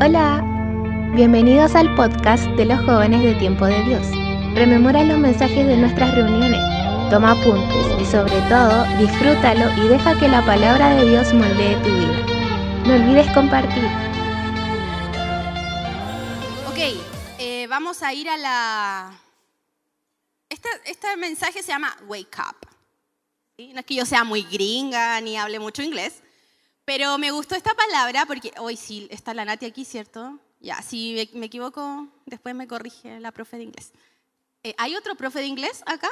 [0.00, 0.42] Hola,
[1.14, 4.04] bienvenidos al podcast de los jóvenes de Tiempo de Dios.
[4.52, 6.58] Rememora los mensajes de nuestras reuniones,
[7.10, 11.90] toma apuntes y sobre todo disfrútalo y deja que la palabra de Dios moldee tu
[11.90, 12.26] vida.
[12.88, 13.84] No olvides compartir.
[16.68, 16.98] Ok,
[17.38, 19.12] eh, vamos a ir a la...
[20.48, 22.68] Este, mensaje se llama Wake Up.
[23.72, 26.23] No es que yo sea muy gringa ni hable mucho inglés,
[26.84, 30.38] pero me gustó esta palabra porque hoy sí está la Nati aquí, ¿cierto?
[30.60, 33.92] Ya, si me, equivoco, después me corrige la profe de inglés.
[34.62, 36.08] Eh, ¿Hay otro profe de inglés acá?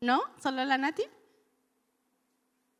[0.00, 0.22] ¿No?
[0.42, 1.04] ¿Solo la Nati?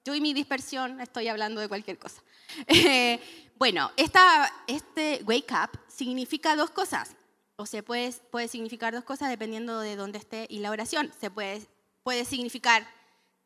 [0.04, 2.22] Yo y mi dispersión estoy hablando de cualquier cosa.
[2.66, 3.20] Eh,
[3.56, 7.14] bueno, esta, este wake up significa dos cosas.
[7.56, 11.12] O se puede, puede significar dos cosas dependiendo de dónde esté y la oración.
[11.20, 11.66] Se puede,
[12.02, 12.86] puede significar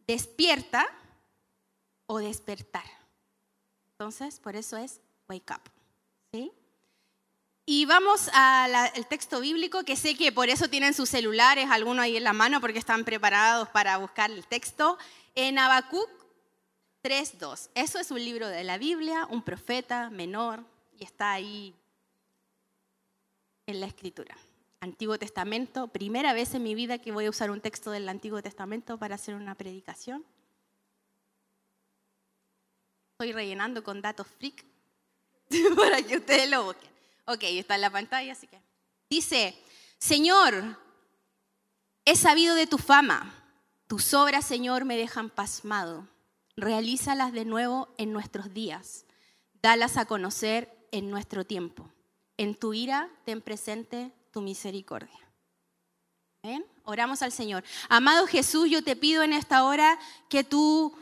[0.06, 0.86] despierta
[2.06, 2.95] o despertar.
[3.98, 5.62] Entonces, por eso es wake up.
[6.32, 6.52] ¿sí?
[7.64, 12.16] Y vamos al texto bíblico, que sé que por eso tienen sus celulares, algunos ahí
[12.16, 14.98] en la mano, porque están preparados para buscar el texto.
[15.34, 16.08] En Habacuc
[17.02, 17.70] 3.2.
[17.74, 20.62] Eso es un libro de la Biblia, un profeta menor,
[20.98, 21.74] y está ahí
[23.66, 24.36] en la escritura.
[24.80, 28.42] Antiguo Testamento, primera vez en mi vida que voy a usar un texto del Antiguo
[28.42, 30.24] Testamento para hacer una predicación.
[33.18, 34.62] Estoy rellenando con datos freak
[35.76, 36.90] para que ustedes lo busquen.
[37.24, 38.60] Ok, está en la pantalla, así que.
[39.08, 39.56] Dice,
[39.96, 40.78] Señor,
[42.04, 43.32] he sabido de tu fama.
[43.86, 46.06] Tus obras, Señor, me dejan pasmado.
[46.58, 49.06] Realízalas de nuevo en nuestros días.
[49.62, 51.90] Dalas a conocer en nuestro tiempo.
[52.36, 55.18] En tu ira, ten presente tu misericordia.
[56.42, 56.66] ¿Ven?
[56.84, 57.64] Oramos al Señor.
[57.88, 60.94] Amado Jesús, yo te pido en esta hora que tú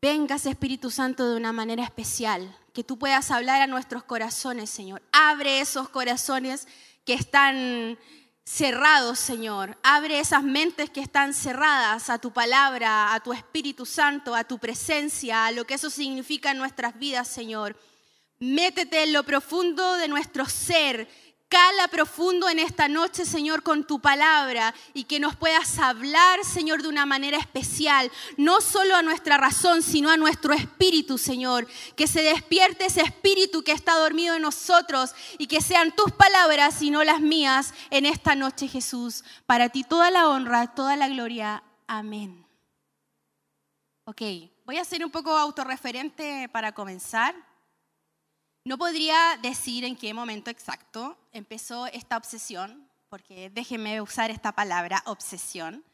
[0.00, 5.02] vengas, Espíritu Santo, de una manera especial, que tú puedas hablar a nuestros corazones, Señor.
[5.12, 6.68] Abre esos corazones
[7.04, 7.98] que están
[8.44, 9.76] cerrados, Señor.
[9.82, 14.58] Abre esas mentes que están cerradas a tu palabra, a tu Espíritu Santo, a tu
[14.58, 17.76] presencia, a lo que eso significa en nuestras vidas, Señor.
[18.38, 21.08] Métete en lo profundo de nuestro ser
[21.48, 26.82] Cala profundo en esta noche, Señor, con tu palabra y que nos puedas hablar, Señor,
[26.82, 31.66] de una manera especial, no solo a nuestra razón, sino a nuestro espíritu, Señor.
[31.96, 36.82] Que se despierte ese espíritu que está dormido en nosotros y que sean tus palabras
[36.82, 39.24] y no las mías en esta noche, Jesús.
[39.46, 41.62] Para ti toda la honra, toda la gloria.
[41.86, 42.46] Amén.
[44.04, 44.20] Ok,
[44.66, 47.47] voy a ser un poco autorreferente para comenzar.
[48.64, 55.02] No podría decir en qué momento exacto empezó esta obsesión, porque déjenme usar esta palabra,
[55.06, 55.84] obsesión,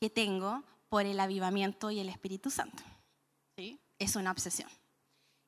[0.00, 2.82] que tengo por el avivamiento y el Espíritu Santo.
[3.56, 3.78] ¿Sí?
[3.98, 4.68] Es una obsesión.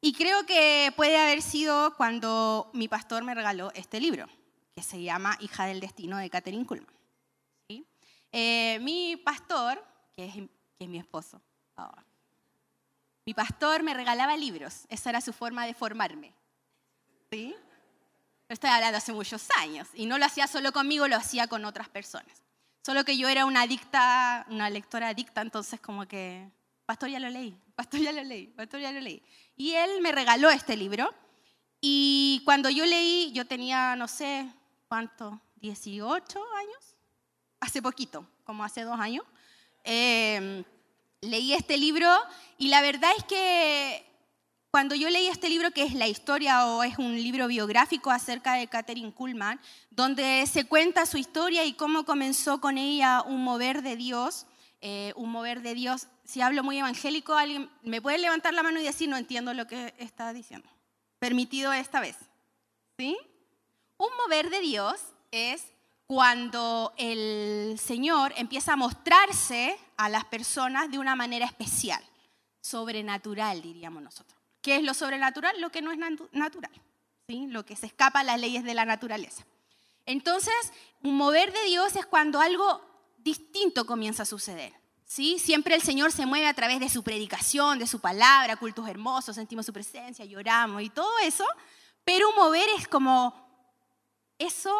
[0.00, 4.28] Y creo que puede haber sido cuando mi pastor me regaló este libro,
[4.75, 6.94] que se llama Hija del Destino de Catherine Kuhlman.
[7.69, 7.84] ¿Sí?
[8.31, 9.82] Eh, mi pastor,
[10.15, 10.26] que
[10.78, 11.41] es, mi esposo,
[13.25, 16.32] mi pastor me regalaba libros, esa era su forma de formarme.
[17.31, 17.54] ¿Sí?
[18.48, 19.88] Estoy hablando hace muchos años.
[19.94, 22.42] Y no lo hacía solo conmigo, lo hacía con otras personas.
[22.84, 26.48] Solo que yo era una adicta, una lectora adicta, entonces como que,
[26.84, 29.22] pastor ya lo leí, pastor ya lo leí, pastor ya lo leí.
[29.56, 31.12] Y él me regaló este libro.
[31.81, 34.48] Y cuando yo leí, yo tenía, no sé,
[34.88, 35.41] ¿cuánto?
[35.56, 36.97] 18 años.
[37.59, 39.25] Hace poquito, como hace dos años.
[39.82, 40.65] Eh,
[41.20, 42.09] leí este libro
[42.59, 44.06] y la verdad es que
[44.76, 48.56] cuando yo leí este libro, que es la historia o es un libro biográfico acerca
[48.56, 49.59] de Catherine Kuhlman,
[49.91, 54.44] donde se cuenta su historia y cómo comenzó con ella un mover de Dios,
[54.82, 56.09] eh, un mover de Dios.
[56.25, 59.66] Si hablo muy evangélico, alguien me puede levantar la mano y decir, no entiendo lo
[59.66, 60.69] que está diciendo.
[61.19, 62.19] Permitido esta vez.
[62.98, 63.16] ¿Sí?
[63.97, 65.00] Un mover de Dios
[65.31, 65.65] es
[66.06, 72.04] cuando el Señor empieza a mostrarse a las personas de una manera especial,
[72.60, 74.35] sobrenatural, diríamos nosotros.
[74.66, 75.60] ¿Qué es lo sobrenatural?
[75.60, 75.99] Lo que no es
[76.32, 76.72] natural,
[77.28, 77.47] ¿sí?
[77.47, 79.47] lo que se escapa a las leyes de la naturaleza.
[80.07, 80.53] Entonces,
[81.04, 82.80] un mover de Dios es cuando algo
[83.18, 84.72] distinto comienza a suceder.
[85.04, 85.39] ¿sí?
[85.39, 89.36] Siempre el Señor se mueve a través de su predicación, de su palabra, cultos hermosos,
[89.36, 91.47] sentimos su presencia, lloramos y todo eso,
[92.03, 93.48] pero un mover es como
[94.36, 94.74] eso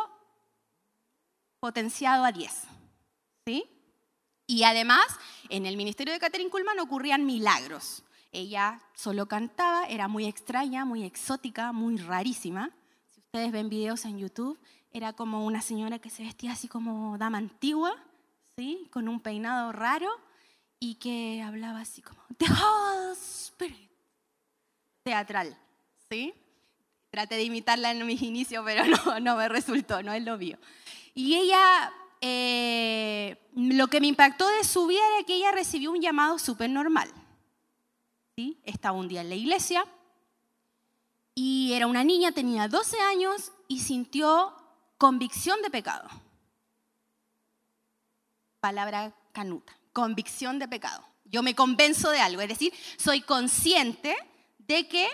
[1.61, 2.53] potenciado a 10.
[3.47, 3.65] ¿sí?
[4.49, 5.07] Y además,
[5.49, 8.03] en el ministerio de Catherine Kuhlman ocurrían milagros.
[8.37, 12.71] Ella solo cantaba, era muy extraña, muy exótica, muy rarísima.
[13.11, 14.59] Si ustedes ven videos en YouTube,
[14.93, 17.97] era como una señora que se vestía así como dama antigua,
[18.55, 18.89] ¿sí?
[18.93, 20.11] con un peinado raro
[20.79, 23.91] y que hablaba así como The Holy Spirit.
[25.03, 25.57] Teatral,
[26.11, 26.35] ¿sí?
[27.09, 30.59] Traté de imitarla en mis inicios, pero no, no me resultó, no es lo mío.
[31.15, 31.91] Y ella,
[32.21, 36.69] eh, lo que me impactó de su vida era que ella recibió un llamado súper
[36.69, 37.11] normal.
[38.37, 39.87] Estaba un día en la iglesia
[41.35, 44.55] y era una niña, tenía 12 años y sintió
[44.99, 46.07] convicción de pecado.
[48.61, 51.03] Palabra canuta, convicción de pecado.
[51.25, 54.15] Yo me convenzo de algo, es decir, soy consciente
[54.59, 55.09] de que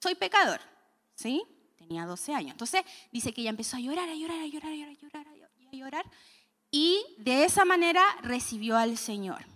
[0.00, 0.60] soy pecador.
[1.14, 1.42] ¿Sí?
[1.76, 2.52] Tenía 12 años.
[2.52, 5.68] Entonces dice que ella empezó a llorar, a llorar, a llorar, a llorar, a llorar,
[5.70, 6.06] a llorar.
[6.70, 9.51] Y de esa manera recibió al Señor.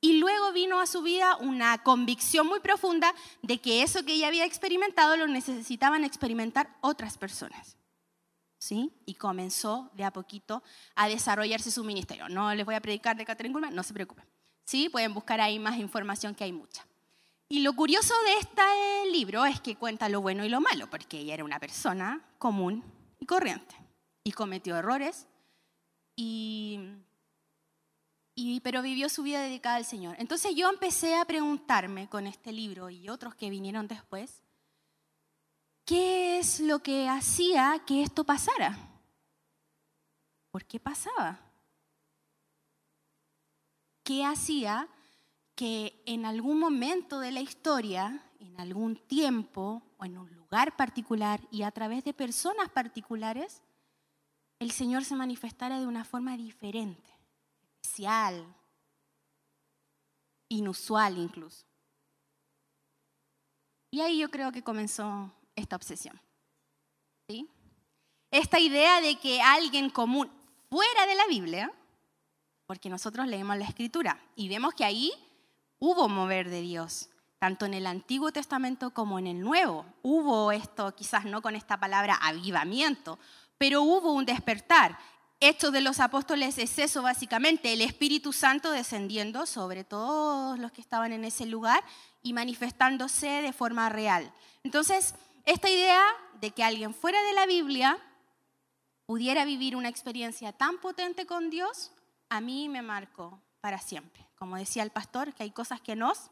[0.00, 3.12] Y luego vino a su vida una convicción muy profunda
[3.42, 7.76] de que eso que ella había experimentado lo necesitaban experimentar otras personas.
[8.58, 8.92] ¿Sí?
[9.06, 10.62] Y comenzó de a poquito
[10.94, 12.28] a desarrollarse su ministerio.
[12.28, 14.24] No les voy a predicar de Catherine Kuhlman, no se preocupen.
[14.64, 14.88] ¿Sí?
[14.88, 16.86] Pueden buscar ahí más información que hay mucha.
[17.48, 18.62] Y lo curioso de este
[19.10, 22.84] libro es que cuenta lo bueno y lo malo, porque ella era una persona común
[23.18, 23.74] y corriente.
[24.22, 25.26] Y cometió errores,
[26.20, 26.80] y,
[28.62, 30.16] pero vivió su vida dedicada al Señor.
[30.18, 34.42] Entonces yo empecé a preguntarme con este libro y otros que vinieron después,
[35.84, 38.78] ¿qué es lo que hacía que esto pasara?
[40.50, 41.40] ¿Por qué pasaba?
[44.04, 44.88] ¿Qué hacía
[45.54, 51.40] que en algún momento de la historia, en algún tiempo o en un lugar particular
[51.50, 53.62] y a través de personas particulares,
[54.60, 57.17] el Señor se manifestara de una forma diferente,
[57.88, 58.44] especial,
[60.50, 61.64] inusual incluso.
[63.90, 66.20] Y ahí yo creo que comenzó esta obsesión.
[67.28, 67.48] ¿Sí?
[68.30, 70.30] Esta idea de que alguien común
[70.68, 71.72] fuera de la Biblia,
[72.66, 75.10] porque nosotros leemos la escritura y vemos que ahí
[75.78, 77.08] hubo mover de Dios,
[77.38, 79.86] tanto en el Antiguo Testamento como en el Nuevo.
[80.02, 83.18] Hubo esto, quizás no con esta palabra avivamiento,
[83.56, 84.98] pero hubo un despertar.
[85.40, 90.80] Hechos de los apóstoles es eso básicamente, el Espíritu Santo descendiendo sobre todos los que
[90.80, 91.84] estaban en ese lugar
[92.22, 94.32] y manifestándose de forma real.
[94.64, 95.14] Entonces,
[95.44, 96.02] esta idea
[96.40, 97.98] de que alguien fuera de la Biblia
[99.06, 101.92] pudiera vivir una experiencia tan potente con Dios,
[102.30, 104.26] a mí me marcó para siempre.
[104.34, 106.30] Como decía el pastor, que hay cosas que nos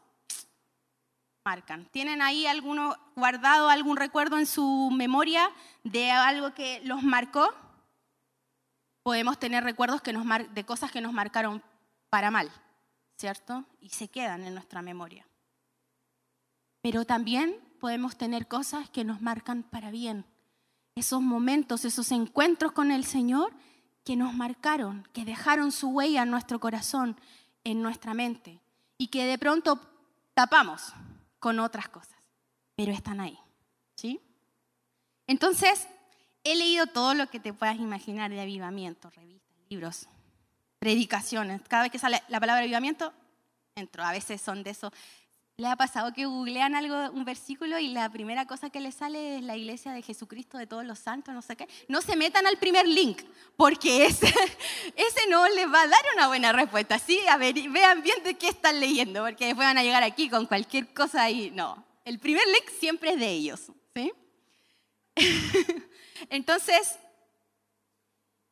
[1.45, 1.85] marcan.
[1.91, 5.49] ¿Tienen ahí alguno guardado algún recuerdo en su memoria
[5.85, 7.49] de algo que los marcó?
[9.07, 11.63] Podemos tener recuerdos que de cosas que nos marcaron
[12.09, 12.51] para mal,
[13.15, 13.63] ¿cierto?
[13.79, 15.25] Y se quedan en nuestra memoria.
[16.81, 20.25] Pero también podemos tener cosas que nos marcan para bien.
[20.95, 23.53] Esos momentos, esos encuentros con el Señor
[24.03, 27.17] que nos marcaron, que dejaron su huella en nuestro corazón,
[27.63, 28.59] en nuestra mente
[28.97, 29.79] y que de pronto
[30.33, 30.91] tapamos
[31.39, 32.19] con otras cosas,
[32.75, 33.39] pero están ahí.
[33.95, 34.19] ¿sí?
[35.27, 35.87] Entonces,
[36.51, 40.07] he leído todo lo que te puedas imaginar de avivamiento, revistas, libros,
[40.79, 41.61] predicaciones.
[41.67, 43.13] Cada vez que sale la palabra avivamiento,
[43.75, 44.03] entro.
[44.03, 44.91] A veces son de eso
[45.59, 49.37] ¿Le ha pasado que googlean algo, un versículo y la primera cosa que les sale
[49.37, 51.67] es la iglesia de Jesucristo de todos los santos, no sé qué?
[51.87, 53.23] No se metan al primer link,
[53.55, 54.27] porque ese,
[54.95, 56.99] ese no les va a dar una buena respuesta.
[56.99, 60.29] Sí, a ver, vean bien de qué están leyendo, porque después van a llegar aquí
[60.29, 61.51] con cualquier cosa ahí.
[61.55, 64.13] No, el primer link siempre es de ellos, ¿sí?
[66.29, 66.97] Entonces,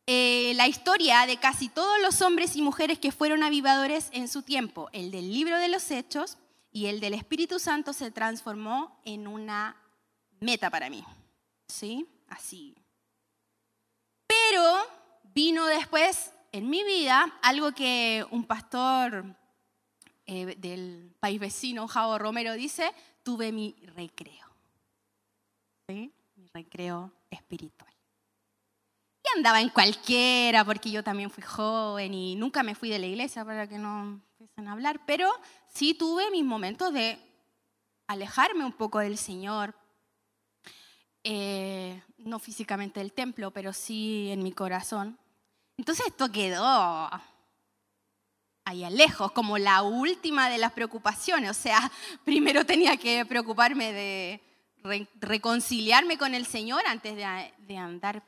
[0.07, 4.43] eh, la historia de casi todos los hombres y mujeres que fueron avivadores en su
[4.43, 6.37] tiempo, el del libro de los Hechos,
[6.71, 9.77] y el del Espíritu Santo se transformó en una
[10.41, 11.05] meta para mí.
[11.69, 12.05] ¿Sí?
[12.27, 12.75] Así.
[14.27, 14.75] Pero
[15.33, 19.25] vino después en mi vida algo que un pastor
[20.25, 22.93] eh, del país vecino, Javo Romero, dice,
[23.23, 24.45] tuve mi recreo.
[25.87, 26.11] ¿Sí?
[26.55, 27.93] Recreo espiritual.
[29.21, 33.07] Y andaba en cualquiera, porque yo también fui joven y nunca me fui de la
[33.07, 35.29] iglesia para que no empiecen a hablar, pero
[35.67, 37.19] sí tuve mis momentos de
[38.07, 39.75] alejarme un poco del Señor,
[41.25, 45.19] eh, no físicamente del templo, pero sí en mi corazón.
[45.75, 47.09] Entonces esto quedó
[48.63, 51.49] allá lejos, como la última de las preocupaciones.
[51.49, 51.91] O sea,
[52.23, 54.54] primero tenía que preocuparme de
[55.19, 58.23] reconciliarme con el Señor antes de, de andar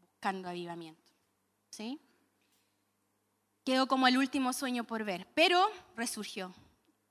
[0.00, 1.00] buscando avivamiento.
[1.70, 2.00] ¿Sí?
[3.64, 6.52] Quedó como el último sueño por ver, pero resurgió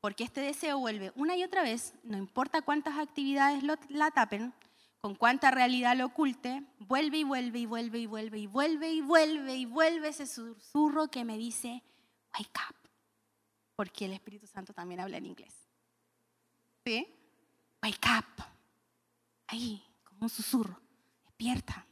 [0.01, 4.51] porque este deseo vuelve una y otra vez, no importa cuántas actividades la tapen,
[4.99, 9.01] con cuánta realidad lo oculte, vuelve y vuelve y vuelve y vuelve y vuelve y
[9.01, 11.83] vuelve y vuelve ese susurro que me dice,
[12.33, 12.75] wake up,
[13.75, 15.53] porque el Espíritu Santo también habla en inglés.
[16.83, 17.07] ¿Sí?
[17.83, 18.50] Wake up.
[19.51, 20.79] Ahí, como un susurro.
[21.25, 21.85] Despierta.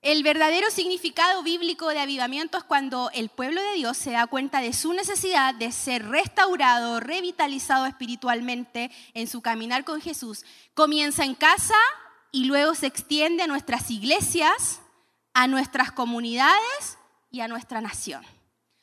[0.00, 4.60] El verdadero significado bíblico de avivamiento es cuando el pueblo de Dios se da cuenta
[4.60, 10.44] de su necesidad de ser restaurado, revitalizado espiritualmente en su caminar con Jesús.
[10.72, 11.74] Comienza en casa
[12.32, 14.80] y luego se extiende a nuestras iglesias,
[15.34, 16.98] a nuestras comunidades
[17.30, 18.24] y a nuestra nación.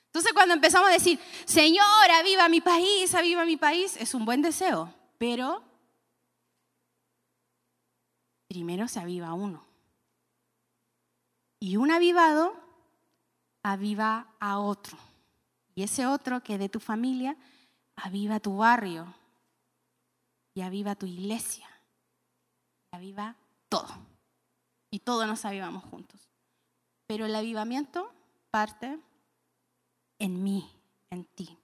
[0.08, 4.44] Entonces cuando empezamos a decir, Señor, aviva mi país, aviva mi país, es un buen
[4.44, 5.71] deseo, pero
[8.52, 9.64] primero se aviva uno.
[11.62, 12.54] Y un avivado
[13.64, 14.98] aviva a otro.
[15.74, 17.38] Y ese otro que de tu familia,
[17.96, 19.08] aviva tu barrio
[20.54, 21.66] y aviva tu iglesia.
[22.92, 23.38] Y aviva
[23.70, 23.88] todo.
[24.90, 26.20] Y todos nos avivamos juntos.
[27.08, 28.12] Pero el avivamiento
[28.50, 29.00] parte
[30.20, 30.70] en mí,
[31.10, 31.58] en ti.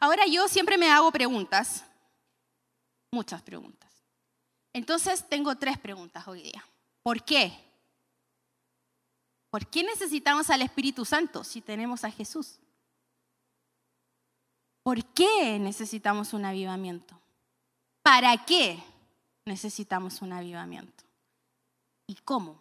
[0.00, 1.84] Ahora yo siempre me hago preguntas,
[3.10, 3.89] muchas preguntas.
[4.72, 6.64] Entonces tengo tres preguntas hoy día.
[7.02, 7.52] ¿Por qué?
[9.50, 12.60] ¿Por qué necesitamos al Espíritu Santo si tenemos a Jesús?
[14.82, 17.20] ¿Por qué necesitamos un avivamiento?
[18.02, 18.82] ¿Para qué
[19.44, 21.04] necesitamos un avivamiento?
[22.06, 22.58] ¿Y cómo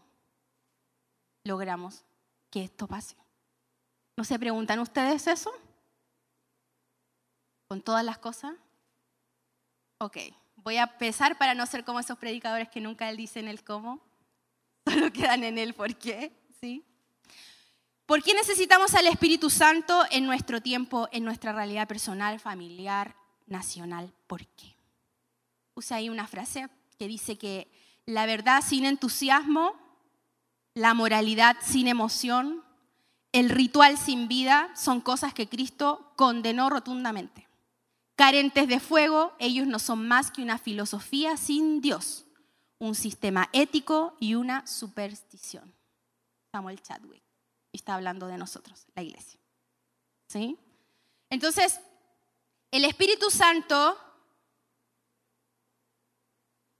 [1.44, 2.04] logramos
[2.50, 3.16] que esto pase?
[4.18, 5.52] ¿No se preguntan ustedes eso?
[7.68, 8.54] ¿Con todas las cosas?
[10.00, 10.18] Ok,
[10.64, 14.02] voy a empezar para no ser como esos predicadores que nunca dicen el cómo,
[14.86, 16.32] solo quedan en el por qué.
[16.60, 16.84] ¿sí?
[18.06, 24.14] ¿Por qué necesitamos al Espíritu Santo en nuestro tiempo, en nuestra realidad personal, familiar, nacional?
[24.28, 24.76] ¿Por qué?
[25.74, 27.72] Puse ahí una frase que dice que
[28.06, 29.74] la verdad sin entusiasmo,
[30.74, 32.64] la moralidad sin emoción,
[33.32, 37.49] el ritual sin vida son cosas que Cristo condenó rotundamente.
[38.20, 42.26] Carentes de fuego, ellos no son más que una filosofía sin Dios,
[42.78, 45.74] un sistema ético y una superstición.
[46.52, 47.24] Samuel Chadwick.
[47.72, 49.40] Está hablando de nosotros, la iglesia.
[50.28, 50.58] ¿Sí?
[51.30, 51.80] Entonces,
[52.72, 53.98] el Espíritu Santo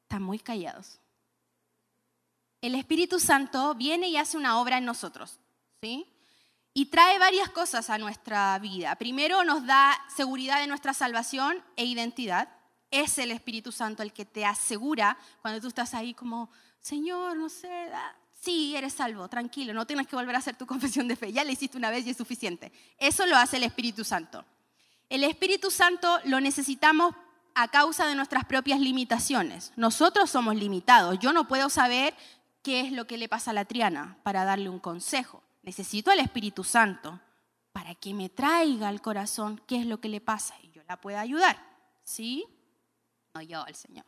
[0.02, 1.00] está muy callados.
[2.60, 5.40] El Espíritu Santo viene y hace una obra en nosotros,
[5.80, 6.06] ¿sí?
[6.80, 8.96] Y trae varias cosas a nuestra vida.
[8.96, 12.48] Primero nos da seguridad de nuestra salvación e identidad.
[12.90, 17.50] Es el Espíritu Santo el que te asegura cuando tú estás ahí como, Señor, no
[17.50, 17.92] sé,
[18.40, 21.44] Sí, eres salvo, tranquilo, no tienes que volver a hacer tu confesión de fe, ya
[21.44, 22.72] la hiciste una vez y es suficiente.
[22.98, 24.46] Eso lo hace el Espíritu Santo.
[25.10, 27.14] El Espíritu Santo lo necesitamos
[27.56, 29.74] a causa de nuestras propias limitaciones.
[29.76, 31.20] Nosotros somos limitados.
[31.20, 32.16] Yo no puedo saber
[32.64, 35.44] qué es lo que le pasa a la Triana para darle un consejo.
[35.70, 37.20] Necesito al Espíritu Santo
[37.72, 41.00] para que me traiga al corazón qué es lo que le pasa y yo la
[41.00, 41.64] pueda ayudar.
[42.04, 42.44] ¿Sí?
[43.36, 44.04] No yo, al Señor.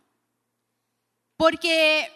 [1.38, 2.10] Porque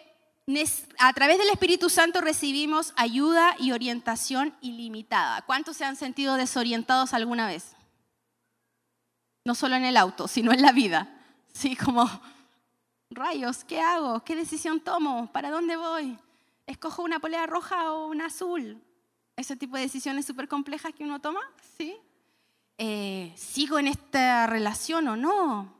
[0.98, 5.42] a través del Espíritu Santo recibimos ayuda y orientación ilimitada.
[5.42, 7.76] ¿Cuántos se han sentido desorientados alguna vez?
[9.44, 11.22] No solo en el auto, sino en la vida.
[11.54, 12.10] Sí, como,
[13.10, 14.24] rayos, ¿qué hago?
[14.24, 15.30] ¿Qué decisión tomo?
[15.32, 16.18] ¿Para dónde voy?
[16.66, 18.82] ¿Escojo una polea roja o una azul?
[19.36, 21.40] Ese tipo de decisiones súper complejas que uno toma,
[21.76, 21.96] ¿sí?
[22.78, 25.74] Eh, ¿Sigo en esta relación o no?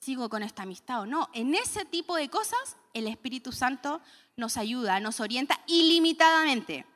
[0.00, 1.28] ¿Sigo con esta amistad o no?
[1.32, 4.00] En ese tipo de cosas el Espíritu Santo
[4.36, 6.86] nos ayuda, nos orienta ilimitadamente.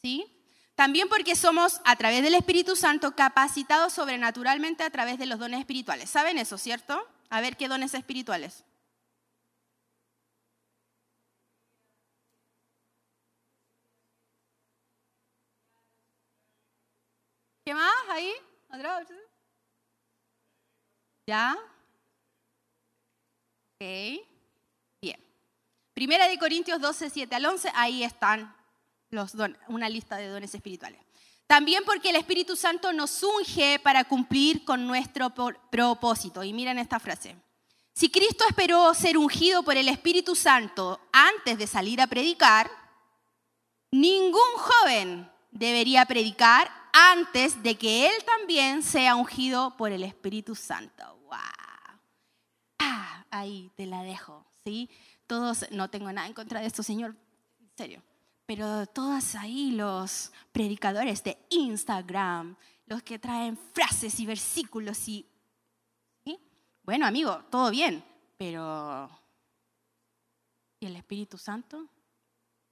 [0.00, 0.26] ¿sí?
[0.74, 5.60] También porque somos, a través del Espíritu Santo, capacitados sobrenaturalmente a través de los dones
[5.60, 6.10] espirituales.
[6.10, 7.04] ¿Saben eso, cierto?
[7.30, 8.64] A ver, ¿qué dones espirituales?
[17.68, 18.32] ¿Qué más ahí?
[21.26, 21.54] ¿Ya?
[23.74, 25.14] Ok.
[25.92, 28.56] Primera de Corintios 12, 7 al 11, ahí están
[29.10, 29.34] los
[29.66, 30.98] una lista de dones espirituales.
[31.46, 35.28] También porque el Espíritu Santo nos unge para cumplir con nuestro
[35.70, 36.42] propósito.
[36.42, 37.36] Y miren esta frase.
[37.92, 42.70] Si Cristo esperó ser ungido por el Espíritu Santo antes de salir a predicar,
[43.90, 46.78] ningún joven debería predicar
[47.12, 51.16] antes de que él también sea ungido por el Espíritu Santo.
[51.24, 51.38] ¡Wow!
[52.78, 54.90] Ah, ahí te la dejo, ¿sí?
[55.28, 57.14] todos, no tengo nada en contra de esto, Señor,
[57.60, 58.02] en serio,
[58.46, 65.24] pero todos ahí los predicadores de Instagram, los que traen frases y versículos y...
[66.82, 68.02] Bueno, amigo, todo bien,
[68.38, 69.10] pero...
[70.80, 71.86] ¿Y el Espíritu Santo?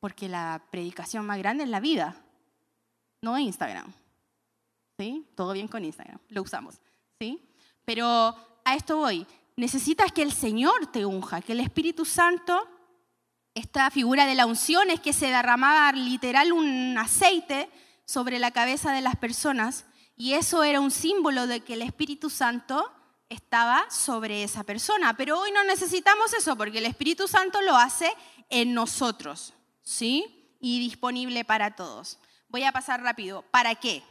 [0.01, 2.25] Porque la predicación más grande es la vida,
[3.21, 3.93] no Instagram.
[4.99, 5.27] ¿Sí?
[5.35, 6.77] Todo bien con Instagram, lo usamos.
[7.21, 7.41] ¿Sí?
[7.85, 8.35] Pero
[8.65, 9.27] a esto voy
[9.57, 12.69] necesitas que el Señor te unja, que el Espíritu Santo,
[13.55, 17.71] esta figura de la unción es que se derramaba literal un aceite
[18.05, 19.87] sobre la cabeza de las personas
[20.17, 22.93] y eso era un símbolo de que el Espíritu Santo
[23.29, 25.17] estaba sobre esa persona.
[25.17, 28.13] Pero hoy no necesitamos eso porque el Espíritu Santo lo hace
[28.51, 30.57] en nosotros, ¿sí?
[30.61, 32.19] Y disponible para todos.
[32.49, 33.43] Voy a pasar rápido.
[33.51, 34.03] ¿Para qué?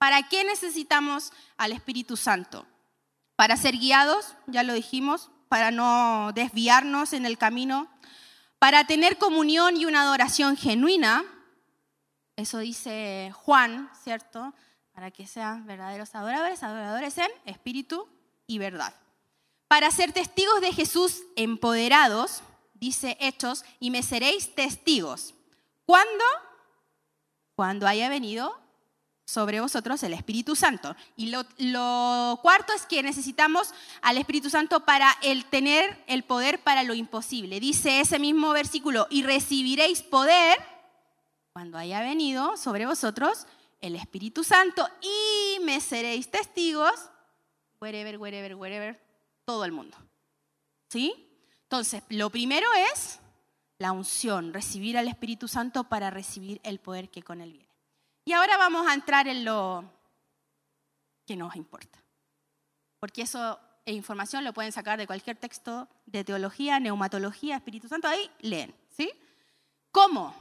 [0.00, 2.66] ¿Para qué necesitamos al Espíritu Santo?
[3.36, 7.86] Para ser guiados, ya lo dijimos, para no desviarnos en el camino,
[8.58, 11.22] para tener comunión y una adoración genuina,
[12.34, 14.54] eso dice Juan, ¿cierto?
[14.92, 18.08] Para que sean verdaderos adoradores, adoradores en espíritu
[18.46, 18.94] y verdad.
[19.68, 22.42] Para ser testigos de Jesús empoderados,
[22.72, 25.34] dice Hechos, y me seréis testigos.
[25.84, 26.24] ¿Cuándo?
[27.54, 28.58] Cuando haya venido
[29.30, 30.96] sobre vosotros el Espíritu Santo.
[31.16, 33.72] Y lo, cuarto es que necesitamos
[34.02, 37.60] al Espíritu Santo para el tener el poder para lo imposible.
[37.60, 40.58] Dice ese mismo versículo, y recibiréis poder
[41.52, 43.46] cuando haya venido sobre vosotros
[43.80, 46.92] el Espíritu Santo y me seréis testigos,
[47.80, 49.00] wherever, wherever, wherever,
[49.44, 49.96] todo el mundo.
[50.88, 51.14] ¿Sí?
[51.62, 53.20] Entonces, lo primero es
[53.78, 57.69] la unción, recibir al Espíritu Santo para recibir el poder que con él viene.
[58.30, 59.82] Y ahora vamos a entrar en lo
[61.26, 61.98] que nos importa.
[63.00, 68.06] Porque eso es información, lo pueden sacar de cualquier texto de teología, neumatología, Espíritu Santo,
[68.06, 68.72] ahí leen.
[68.88, 69.10] ¿sí?
[69.90, 70.32] ¿Cómo?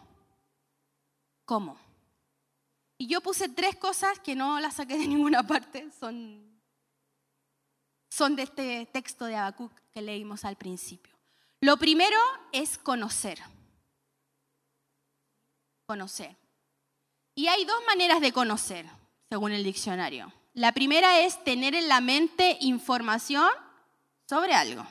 [1.46, 1.80] ¿Cómo?
[3.00, 6.62] Y yo puse tres cosas que no las saqué de ninguna parte, son,
[8.08, 11.18] son de este texto de Habacuc que leímos al principio.
[11.60, 12.20] Lo primero
[12.52, 13.40] es conocer.
[15.88, 16.38] Conocer.
[17.40, 18.86] Y hay dos maneras de conocer,
[19.30, 20.30] según el diccionario.
[20.54, 23.50] La primera es tener en la mente información
[24.28, 24.86] sobre algo.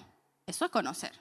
[0.46, 1.12] Eso es conocer.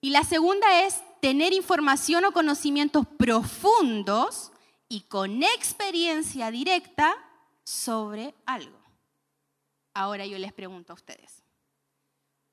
[0.00, 4.50] Y la segunda es tener información o conocimientos profundos
[4.88, 7.14] y con experiencia directa
[7.62, 8.78] sobre algo.
[9.92, 11.42] Ahora yo les pregunto a ustedes,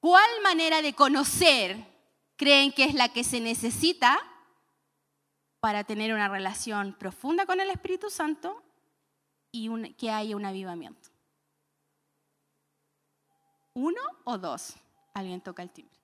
[0.01, 1.77] ¿cuál manera de conocer
[2.35, 4.19] creen que es la que se necesita
[5.61, 8.61] para tener una relación profunda con el Espíritu Santo
[9.51, 11.09] y que haya un avivamiento.
[13.73, 14.73] ¿Uno o dos?
[15.13, 15.95] Alguien toca el timbre.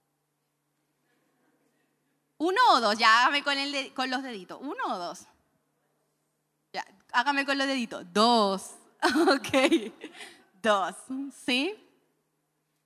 [2.38, 2.98] ¿Uno o dos?
[3.00, 3.56] Ya hágame con,
[3.96, 4.60] con los deditos.
[4.62, 5.26] ¿Uno o dos?
[6.72, 8.06] Ya, hágame con los deditos.
[8.14, 8.72] Dos.
[9.30, 9.92] Ok.
[10.62, 10.96] Dos.
[11.46, 11.76] ¿Sí?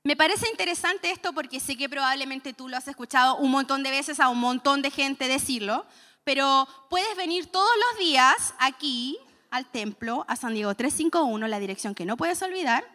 [0.03, 3.91] Me parece interesante esto porque sé que probablemente tú lo has escuchado un montón de
[3.91, 5.85] veces a un montón de gente decirlo,
[6.23, 9.17] pero puedes venir todos los días aquí
[9.49, 12.85] al templo, a San Diego 351, la dirección que no puedes olvidar,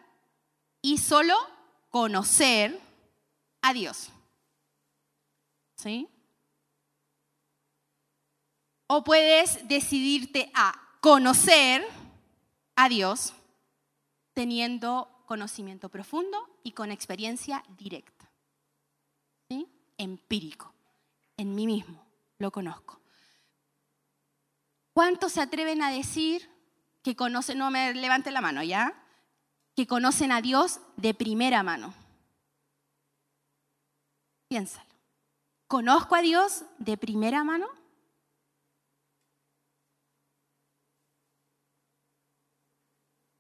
[0.81, 1.35] y solo
[1.91, 2.81] conocer
[3.63, 4.11] a Dios.
[5.77, 6.09] ¿Sí?
[8.87, 11.87] O puedes decidirte a conocer
[12.77, 13.35] a Dios
[14.33, 18.31] teniendo conocimiento profundo y con experiencia directa.
[19.49, 19.67] ¿Sí?
[19.99, 20.73] Empírico.
[21.37, 22.07] En mí mismo
[22.39, 23.01] lo conozco.
[24.97, 26.51] ¿Cuántos se atreven a decir
[27.03, 28.95] que conocen, no me levante la mano ya,
[29.75, 31.93] que conocen a Dios de primera mano?
[34.49, 34.89] Piénsalo.
[35.69, 37.69] ¿Conozco a Dios de primera mano?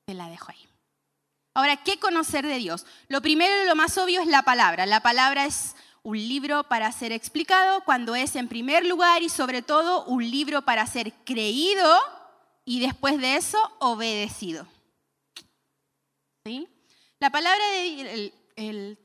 [0.04, 0.68] Te la dejo ahí.
[1.54, 2.84] Ahora, ¿qué conocer de Dios?
[3.08, 4.84] Lo primero y lo más obvio es la palabra.
[4.84, 5.74] La palabra es
[6.06, 10.62] un libro para ser explicado, cuando es en primer lugar y sobre todo un libro
[10.62, 11.98] para ser creído
[12.64, 14.68] y después de eso obedecido.
[16.44, 16.68] ¿Sí?
[17.18, 18.98] La palabra del el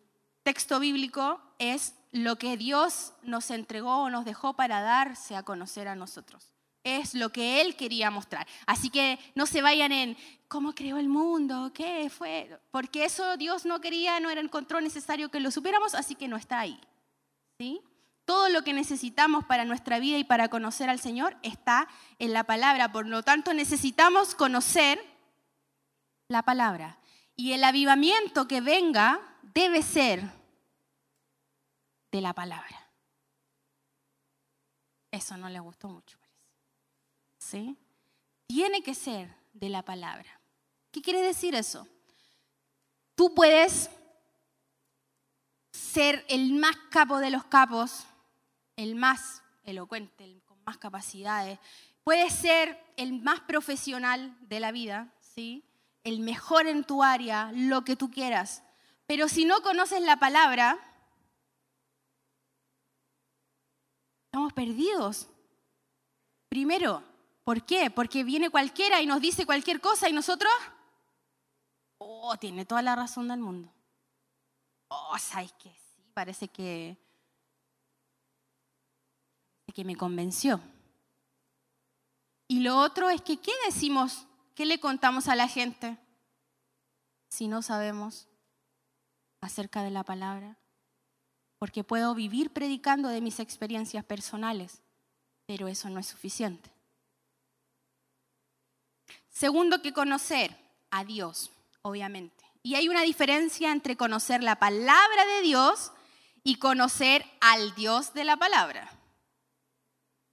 [0.44, 5.88] texto bíblico es lo que Dios nos entregó o nos dejó para darse a conocer
[5.88, 6.54] a nosotros.
[6.84, 8.46] Es lo que Él quería mostrar.
[8.68, 13.66] Así que no se vayan en cómo creó el mundo, qué fue, porque eso Dios
[13.66, 16.80] no quería, no era el control necesario que lo supiéramos, así que no está ahí.
[18.26, 21.88] Todo lo que necesitamos para nuestra vida y para conocer al Señor está
[22.20, 22.92] en la palabra.
[22.92, 25.04] Por lo tanto, necesitamos conocer
[26.28, 27.00] la palabra.
[27.36, 29.20] Y el avivamiento que venga
[29.54, 30.24] debe ser
[32.12, 32.90] de la palabra.
[35.12, 36.18] Eso no le gustó mucho,
[37.38, 37.76] ¿Sí?
[38.48, 40.40] Tiene que ser de la palabra.
[40.92, 41.88] ¿Qué quiere decir eso?
[43.16, 43.90] Tú puedes
[45.92, 48.06] ser el más capo de los capos,
[48.78, 51.60] el más elocuente, el con más capacidades.
[52.04, 55.66] Puedes ser el más profesional de la vida, ¿sí?
[56.04, 58.64] el mejor en tu área, lo que tú quieras.
[59.06, 60.80] Pero si no conoces la palabra,
[64.26, 65.28] estamos perdidos.
[66.50, 67.04] Primero,
[67.44, 67.92] ¿por qué?
[67.92, 70.52] Porque viene cualquiera y nos dice cualquier cosa y nosotros,
[71.98, 73.72] oh, tiene toda la razón del mundo.
[74.88, 75.81] Oh, ¿sabes qué?
[76.22, 76.96] Parece que,
[79.74, 80.62] que me convenció.
[82.48, 84.28] Y lo otro es que, ¿qué decimos?
[84.54, 85.98] ¿Qué le contamos a la gente
[87.30, 88.28] si no sabemos?
[89.42, 90.60] acerca de la palabra,
[91.58, 94.84] porque puedo vivir predicando de mis experiencias personales,
[95.48, 96.70] pero eso no es suficiente.
[99.30, 100.56] Segundo que conocer
[100.92, 101.50] a Dios,
[101.82, 102.46] obviamente.
[102.62, 105.92] Y hay una diferencia entre conocer la palabra de Dios
[106.44, 108.90] y conocer al Dios de la palabra.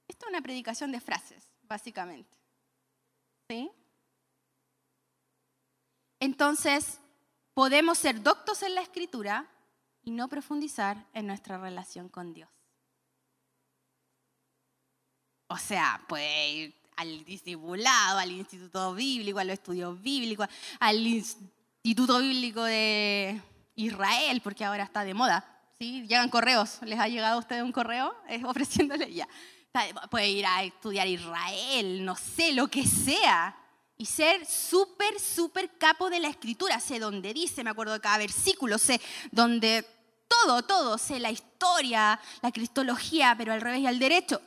[0.08, 2.36] Esto es una predicación de frases, básicamente.
[3.48, 3.70] ¿Sí?
[6.20, 6.98] Entonces,
[7.54, 9.48] podemos ser doctos en la escritura
[10.02, 12.48] y no profundizar en nuestra relación con Dios.
[15.48, 20.48] O sea, pues al discipulado, al instituto bíblico, a los estudios bíblicos,
[20.80, 23.40] al instituto bíblico de
[23.76, 25.57] Israel, porque ahora está de moda.
[25.78, 26.02] ¿Sí?
[26.02, 28.14] Llegan correos, ¿les ha llegado a ustedes un correo
[28.44, 29.28] ofreciéndole ya?
[30.10, 33.56] Puede ir a estudiar Israel, no sé, lo que sea
[33.96, 36.80] y ser súper, súper capo de la escritura.
[36.80, 39.84] Sé dónde dice, me acuerdo de cada versículo, sé dónde
[40.26, 44.40] todo, todo, sé la historia, la cristología, pero al revés y al derecho.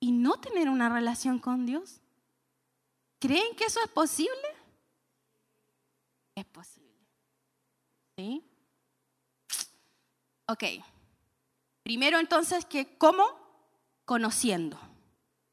[0.00, 2.00] ¿Y no tener una relación con Dios?
[3.18, 4.48] ¿Creen que eso es posible?
[6.34, 7.08] Es posible.
[8.16, 8.44] ¿Sí?
[10.46, 10.64] Ok.
[11.82, 13.24] Primero entonces, que ¿cómo?
[14.04, 14.78] Conociendo.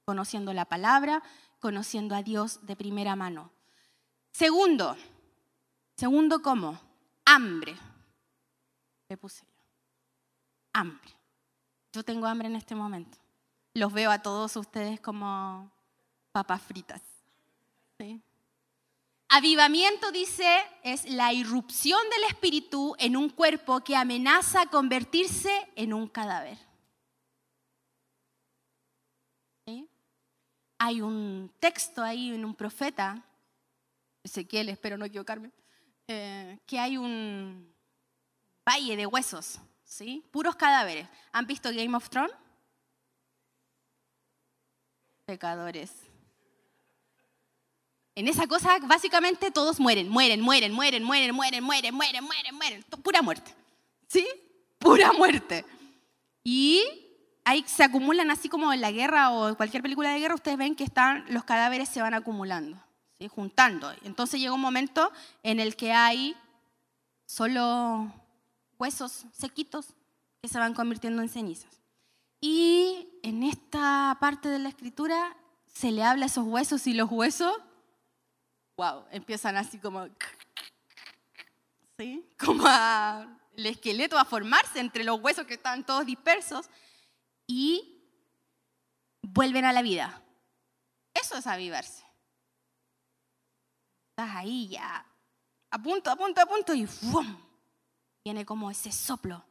[0.05, 1.23] Conociendo la palabra,
[1.59, 3.51] conociendo a Dios de primera mano.
[4.31, 4.97] Segundo,
[5.95, 6.79] segundo cómo?
[7.25, 7.75] Hambre.
[9.09, 9.63] Le puse yo.
[10.73, 11.11] Hambre.
[11.93, 13.17] Yo tengo hambre en este momento.
[13.73, 15.71] Los veo a todos ustedes como
[16.31, 17.01] papas fritas.
[19.33, 20.45] Avivamiento, dice,
[20.83, 26.57] es la irrupción del espíritu en un cuerpo que amenaza convertirse en un cadáver.
[30.83, 33.23] hay un texto ahí en un profeta,
[34.23, 35.51] Ezequiel, espero no equivocarme,
[36.07, 37.71] eh, que hay un
[38.67, 40.25] valle de huesos, ¿sí?
[40.31, 41.07] puros cadáveres.
[41.33, 42.35] ¿Han visto Game of Thrones?
[45.23, 46.10] Pecadores.
[48.21, 52.85] En esa cosa, básicamente todos mueren, mueren, mueren, mueren, mueren, mueren, mueren, mueren, mueren, mueren.
[53.01, 53.55] Pura muerte.
[54.05, 54.27] ¿Sí?
[54.77, 55.65] Pura muerte.
[56.43, 56.83] Y
[57.43, 60.55] ahí se acumulan así como en la guerra o en cualquier película de guerra, ustedes
[60.55, 62.77] ven que están, los cadáveres se van acumulando,
[63.17, 63.27] ¿sí?
[63.27, 63.91] juntando.
[64.03, 66.37] Entonces llega un momento en el que hay
[67.25, 68.13] solo
[68.77, 69.95] huesos sequitos
[70.43, 71.81] que se van convirtiendo en cenizas.
[72.39, 75.35] Y en esta parte de la escritura
[75.73, 77.51] se le habla a esos huesos y los huesos,
[78.81, 80.07] wow, empiezan así como,
[81.99, 82.27] ¿sí?
[82.43, 82.67] Como
[83.55, 86.67] el esqueleto a formarse entre los huesos que están todos dispersos
[87.45, 88.03] y
[89.21, 90.19] vuelven a la vida.
[91.13, 92.03] Eso es avivarse.
[94.09, 95.05] Estás ahí ya,
[95.69, 97.37] a punto, a punto, a punto y ¡fum!
[98.23, 99.45] viene como ese soplo.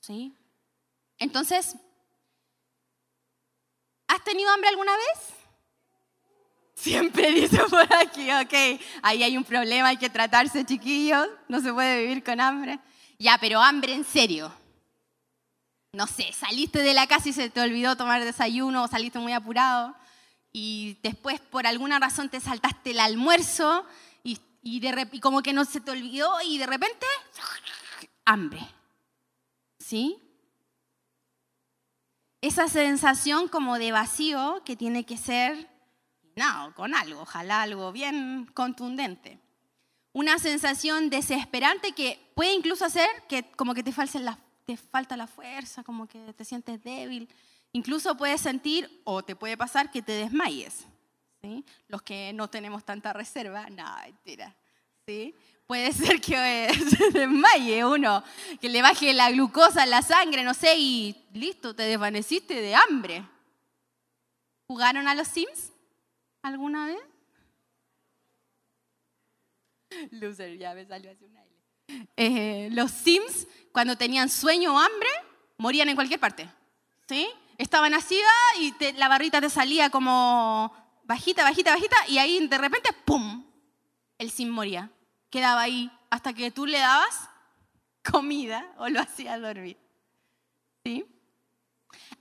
[0.00, 0.34] ¿Sí?
[1.18, 1.76] Entonces,
[4.08, 5.41] ¿has tenido hambre alguna vez?
[6.82, 11.72] Siempre dice por aquí, ok, ahí hay un problema, hay que tratarse, chiquillos, no se
[11.72, 12.78] puede vivir con hambre.
[13.18, 14.52] Ya, pero hambre en serio
[15.94, 19.34] no sé, saliste de la casa y se te olvidó tomar desayuno o saliste muy
[19.34, 19.94] apurado
[20.50, 23.84] y después por alguna razón te saltaste el almuerzo
[24.24, 24.40] y,
[25.20, 27.04] como que no se te olvidó y de repente,
[28.24, 28.60] hambre.
[29.80, 30.16] ¿Sí?
[32.40, 35.68] Esa sensación como de vacío que tiene que ser,
[36.36, 39.38] no, con algo, ojalá algo bien contundente.
[40.12, 45.26] Una sensación desesperante que puede incluso hacer que como que te las te falta la
[45.26, 47.28] fuerza, como que te sientes débil.
[47.72, 50.86] Incluso puedes sentir o te puede pasar que te desmayes.
[51.42, 51.64] ¿sí?
[51.88, 54.54] Los que no tenemos tanta reserva, no, mentira.
[55.06, 55.34] ¿sí?
[55.66, 58.22] Puede ser que se desmaye uno,
[58.60, 63.24] que le baje la glucosa la sangre, no sé, y listo, te desvaneciste de hambre.
[64.66, 65.71] ¿Jugaron a los Sims
[66.42, 67.00] alguna vez?
[70.10, 71.10] Loser, ya me salió
[72.16, 75.08] eh, los Sims, cuando tenían sueño o hambre,
[75.58, 76.48] morían en cualquier parte.
[77.08, 77.28] ¿sí?
[77.58, 80.74] Estaban así ah, y la barrita te salía como
[81.04, 83.44] bajita, bajita, bajita, y ahí de repente, ¡pum!
[84.18, 84.90] El Sim moría.
[85.30, 87.28] quedaba ahí hasta que tú le dabas
[88.08, 89.76] comida o lo hacías dormir.
[90.84, 91.04] ¿Sí?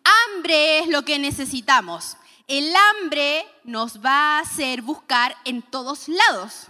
[0.03, 2.17] Hambre es lo que necesitamos.
[2.51, 6.67] El hambre nos va a hacer buscar en todos lados.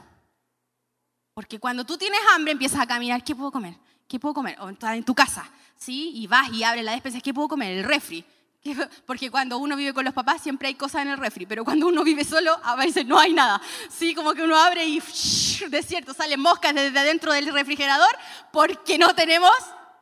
[1.34, 3.74] Porque cuando tú tienes hambre empiezas a caminar, ¿qué puedo comer?
[4.08, 4.60] ¿Qué puedo comer?
[4.60, 6.12] O en tu casa, ¿sí?
[6.14, 7.80] Y vas y abres la despensa, ¿qué puedo comer?
[7.80, 8.24] El refri.
[9.08, 11.88] Porque cuando uno vive con los papás siempre hay cosas en el refri, pero cuando
[11.88, 13.60] uno vive solo a veces no hay nada.
[13.90, 15.00] Sí, como que uno abre y
[15.70, 18.16] desierto, salen moscas desde adentro del refrigerador
[18.52, 19.50] porque no tenemos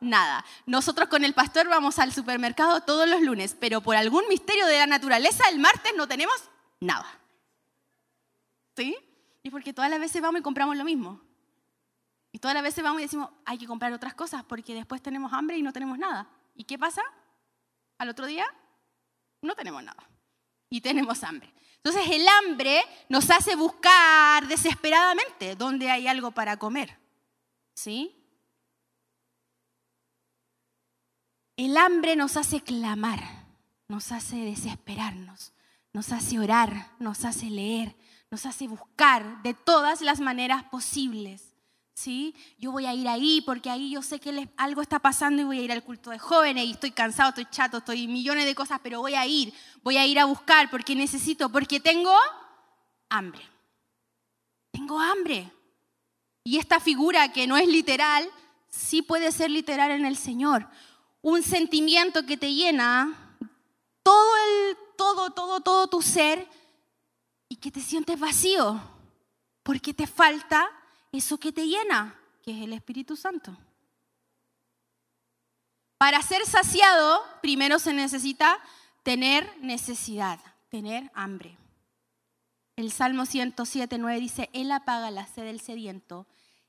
[0.00, 0.44] nada.
[0.66, 4.78] Nosotros con el pastor vamos al supermercado todos los lunes, pero por algún misterio de
[4.78, 6.34] la naturaleza el martes no tenemos
[6.80, 7.06] nada.
[8.76, 8.96] ¿Sí?
[9.42, 11.20] Y porque todas las veces vamos y compramos lo mismo.
[12.32, 15.32] Y todas las veces vamos y decimos, hay que comprar otras cosas porque después tenemos
[15.32, 16.28] hambre y no tenemos nada.
[16.54, 17.02] ¿Y qué pasa?
[17.98, 18.46] Al otro día
[19.42, 20.08] no tenemos nada
[20.68, 21.52] y tenemos hambre.
[21.76, 26.98] Entonces el hambre nos hace buscar desesperadamente dónde hay algo para comer.
[27.74, 28.19] ¿Sí?
[31.60, 33.22] El hambre nos hace clamar,
[33.86, 35.52] nos hace desesperarnos,
[35.92, 37.94] nos hace orar, nos hace leer,
[38.30, 41.52] nos hace buscar de todas las maneras posibles.
[41.92, 42.34] ¿Sí?
[42.56, 45.58] Yo voy a ir ahí porque ahí yo sé que algo está pasando y voy
[45.58, 48.80] a ir al culto de jóvenes y estoy cansado, estoy chato, estoy millones de cosas,
[48.82, 52.14] pero voy a ir, voy a ir a buscar porque necesito, porque tengo
[53.10, 53.42] hambre.
[54.70, 55.52] Tengo hambre.
[56.42, 58.26] Y esta figura que no es literal,
[58.70, 60.66] sí puede ser literal en el Señor
[61.22, 63.36] un sentimiento que te llena
[64.02, 66.48] todo el todo todo todo tu ser
[67.48, 68.80] y que te sientes vacío
[69.62, 70.68] porque te falta
[71.12, 73.56] eso que te llena, que es el Espíritu Santo.
[75.98, 78.58] Para ser saciado, primero se necesita
[79.02, 81.58] tener necesidad, tener hambre.
[82.76, 86.26] El Salmo 107, 9 dice, Él apaga la sed del sediento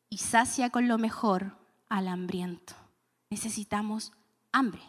[0.10, 2.74] y sacia con lo mejor al hambriento.
[3.30, 4.12] Necesitamos
[4.52, 4.82] hambre.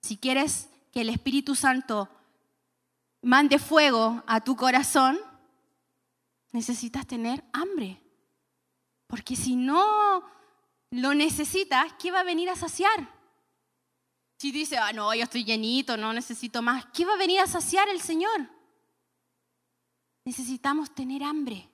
[0.00, 2.08] Si quieres que el Espíritu Santo
[3.22, 5.18] mande fuego a tu corazón,
[6.52, 8.00] necesitas tener hambre.
[9.06, 10.22] Porque si no
[10.90, 13.08] lo necesitas, ¿qué va a venir a saciar?
[14.38, 17.46] Si dice, ah, no, yo estoy llenito, no necesito más, ¿qué va a venir a
[17.46, 18.48] saciar el Señor?
[20.24, 21.68] Necesitamos tener hambre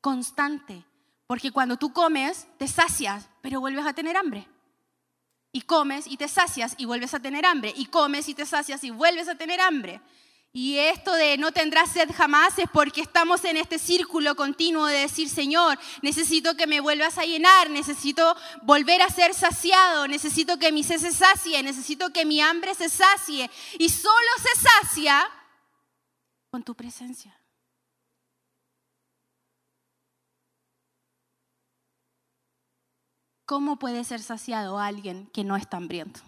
[0.00, 0.84] constante,
[1.26, 4.48] porque cuando tú comes, te sacias, pero vuelves a tener hambre
[5.52, 8.84] y comes y te sacias y vuelves a tener hambre, y comes y te sacias
[8.84, 10.00] y vuelves a tener hambre.
[10.52, 15.00] Y esto de no tendrás sed jamás es porque estamos en este círculo continuo de
[15.00, 20.72] decir, Señor, necesito que me vuelvas a llenar, necesito volver a ser saciado, necesito que
[20.72, 23.50] mi sed se sacie, necesito que mi hambre se sacie.
[23.78, 25.30] Y solo se sacia
[26.50, 27.37] con tu presencia.
[33.48, 36.20] ¿Cómo puede ser saciado alguien que no está hambriento?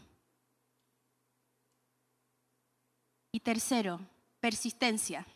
[3.30, 4.00] Y tercero,
[4.40, 5.26] persistencia.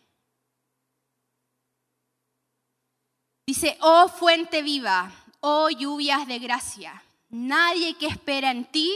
[3.47, 8.91] Dice, oh fuente viva, oh lluvias de gracia, nadie que espera en ti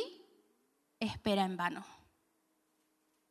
[0.99, 1.85] espera en vano.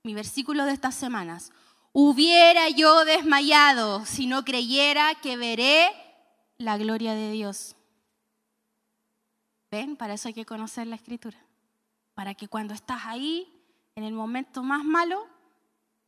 [0.03, 1.51] Mi versículo de estas semanas,
[1.93, 5.89] hubiera yo desmayado si no creyera que veré
[6.59, 7.76] la gloria de Dios.
[9.69, 9.97] ¿Ven?
[9.97, 11.37] Para eso hay que conocer la escritura.
[12.13, 13.53] Para que cuando estás ahí,
[13.95, 15.27] en el momento más malo,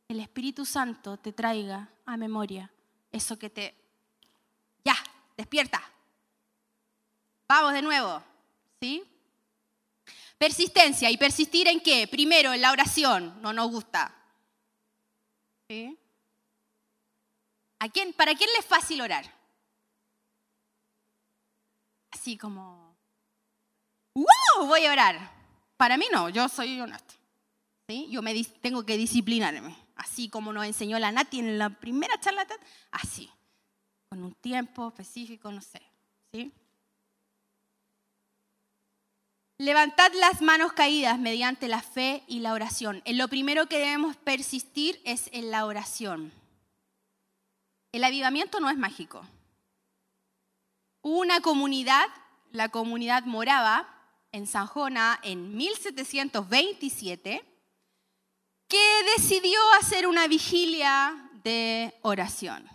[0.08, 2.70] el Espíritu Santo te traiga a memoria
[3.12, 3.74] eso que te...
[4.84, 4.94] Ya,
[5.36, 5.82] despierta.
[7.48, 8.22] Vamos de nuevo.
[8.80, 9.04] ¿Sí?
[10.38, 11.10] Persistencia.
[11.10, 12.06] ¿Y persistir en qué?
[12.08, 13.40] Primero, en la oración.
[13.42, 14.14] No nos gusta.
[15.68, 15.98] ¿Sí?
[17.78, 19.24] ¿A quién, ¿Para quién le es fácil orar?
[22.10, 22.89] Así como
[24.20, 24.66] ¡Wow!
[24.66, 25.30] Voy a orar.
[25.76, 27.14] Para mí no, yo soy honesto.
[27.88, 28.06] ¿Sí?
[28.10, 28.20] Yo
[28.60, 32.46] tengo que disciplinarme, así como nos enseñó la Nati en la primera charla,
[32.92, 33.28] así,
[34.08, 35.82] con un tiempo específico, no sé.
[36.32, 36.52] ¿sí?
[39.58, 43.02] Levantad las manos caídas mediante la fe y la oración.
[43.04, 46.32] En lo primero que debemos persistir es en la oración.
[47.92, 49.26] El avivamiento no es mágico.
[51.02, 52.06] Una comunidad,
[52.52, 53.99] la comunidad moraba,
[54.32, 57.44] en San Jona en 1727
[58.68, 62.68] que decidió hacer una vigilia de oración.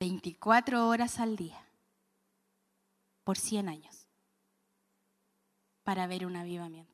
[0.00, 1.66] 24 horas al día,
[3.22, 4.06] por 100 años,
[5.82, 6.92] para ver un avivamiento.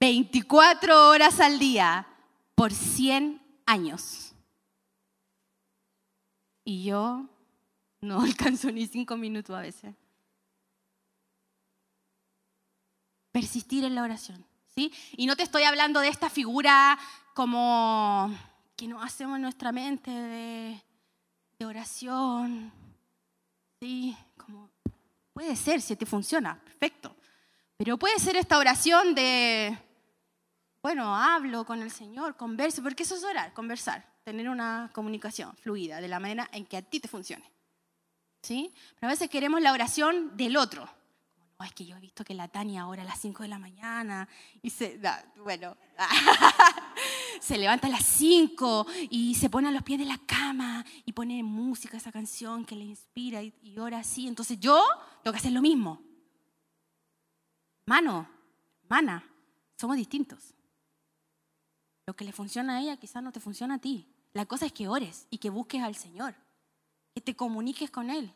[0.00, 2.06] 24 horas al día,
[2.54, 4.32] por 100 años.
[6.64, 7.28] Y yo
[8.04, 9.94] no alcanzo ni cinco minutos a veces.
[13.32, 14.44] Persistir en la oración.
[14.74, 14.92] ¿sí?
[15.16, 16.98] Y no te estoy hablando de esta figura
[17.34, 18.32] como
[18.76, 20.82] que nos hacemos en nuestra mente de,
[21.58, 22.72] de oración.
[23.80, 24.16] ¿sí?
[24.36, 24.70] Como,
[25.32, 27.16] puede ser, si te funciona, perfecto.
[27.76, 29.76] Pero puede ser esta oración de,
[30.80, 36.00] bueno, hablo con el Señor, converso, porque eso es orar, conversar, tener una comunicación fluida
[36.00, 37.53] de la manera en que a ti te funcione.
[38.46, 40.88] Pero a veces queremos la oración del otro.
[41.58, 43.58] No, es que yo he visto que la Tania ora a las 5 de la
[43.58, 44.28] mañana
[44.60, 45.00] y se,
[45.36, 45.76] bueno,
[47.40, 51.12] se levanta a las 5 y se pone a los pies de la cama y
[51.12, 54.26] pone música esa canción que le inspira y, y ora así.
[54.26, 54.84] Entonces yo
[55.22, 56.02] tengo que hacer lo mismo.
[57.86, 58.28] Mano,
[58.88, 59.24] mana,
[59.76, 60.54] somos distintos.
[62.06, 64.06] Lo que le funciona a ella quizás no te funciona a ti.
[64.32, 66.34] La cosa es que ores y que busques al Señor,
[67.14, 68.32] que te comuniques con Él.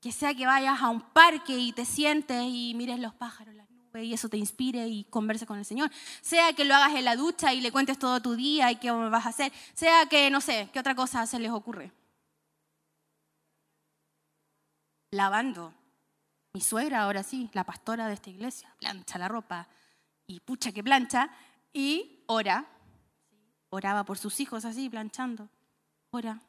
[0.00, 3.70] Que sea que vayas a un parque y te sientes y mires los pájaros, las
[3.70, 5.90] nubes y eso te inspire y converses con el Señor.
[6.20, 8.90] Sea que lo hagas en la ducha y le cuentes todo tu día y qué
[8.90, 9.52] vas a hacer.
[9.74, 11.92] Sea que, no sé, qué otra cosa se les ocurre.
[15.12, 15.72] Lavando
[16.52, 19.68] mi suegra, ahora sí, la pastora de esta iglesia, plancha la ropa
[20.26, 21.30] y pucha que plancha
[21.72, 22.66] y ora.
[23.70, 25.48] Oraba por sus hijos así, planchando.
[26.10, 26.40] Ora.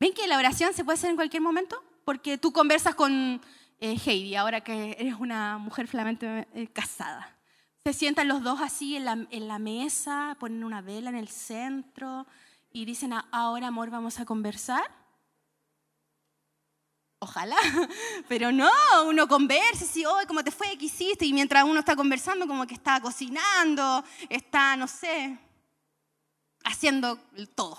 [0.00, 1.84] ¿Ven que la oración se puede hacer en cualquier momento?
[2.06, 3.38] Porque tú conversas con
[3.78, 7.36] eh, Heidi, ahora que eres una mujer flamante eh, casada.
[7.84, 12.26] Se sientan los dos así en la, mesa, ponen una vela en el centro
[12.72, 14.90] y dicen, ahora amor, vamos a conversar.
[17.18, 17.56] Ojalá,
[18.28, 18.70] pero no,
[19.06, 20.78] uno conversa, sí, hoy ¿cómo te fue?
[20.78, 21.26] ¿Qué hiciste?
[21.26, 25.38] Y mientras uno está conversando, como que está cocinando, está, no sé,
[26.64, 27.18] haciendo
[27.54, 27.76] todo.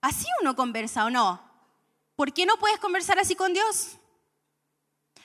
[0.00, 1.45] Así uno conversa o no.
[2.16, 3.98] ¿Por qué no puedes conversar así con Dios?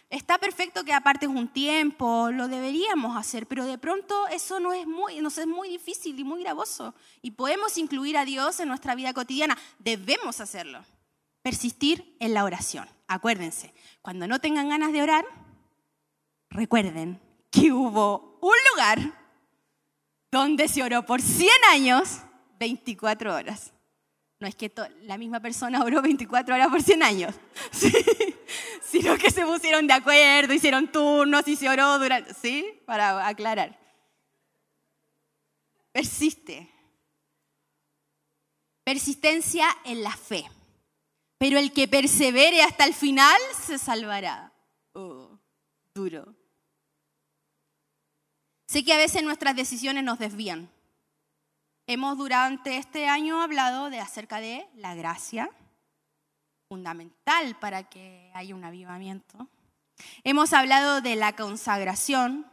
[0.10, 4.86] Está perfecto que apartes un tiempo, lo deberíamos hacer, pero de pronto eso no es
[4.86, 6.94] muy, nos es muy difícil y muy gravoso.
[7.22, 9.58] Y podemos incluir a Dios en nuestra vida cotidiana.
[9.80, 10.84] Debemos hacerlo.
[11.42, 12.90] Persistir en la oración.
[13.08, 15.24] Acuérdense, cuando no tengan ganas de orar,
[16.50, 19.00] recuerden que hubo un lugar
[20.30, 22.20] donde se oró por 100 años,
[22.60, 23.72] 24 horas.
[24.42, 24.70] No es que
[25.04, 27.36] la misma persona oró 24 horas por 100 años,
[28.84, 32.82] sino que se pusieron de acuerdo, hicieron turnos y se oró durante, ¿sí?
[32.86, 33.80] Para aclarar.
[35.94, 36.70] Persiste.
[38.84, 40.46] Persistencia en la fe
[41.42, 44.54] pero el que persevere hasta el final se salvará.
[44.94, 45.40] Oh,
[45.92, 46.36] duro.
[48.68, 50.70] Sé que a veces nuestras decisiones nos desvían.
[51.94, 55.52] Hemos durante este año hablado de acerca de la gracia,
[56.70, 59.50] fundamental para que haya un avivamiento.
[60.24, 62.50] Hemos hablado de la consagración,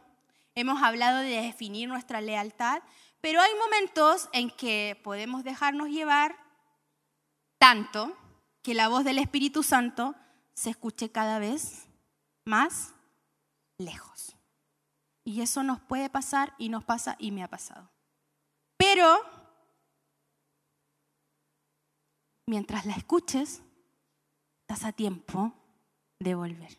[0.55, 2.83] hemos hablado de definir nuestra lealtad,
[3.21, 6.35] pero hay momentos en que podemos dejarnos llevar
[7.59, 8.17] tanto
[8.61, 10.15] que la voz del Espíritu Santo
[10.53, 11.87] se escuche cada vez
[12.43, 12.93] más
[13.77, 14.35] lejos.
[15.23, 17.89] Y eso nos puede pasar y nos pasa y me ha pasado.
[18.91, 19.21] Pero
[22.47, 23.61] mientras la escuches,
[24.61, 25.53] estás a tiempo
[26.17, 26.75] de volver.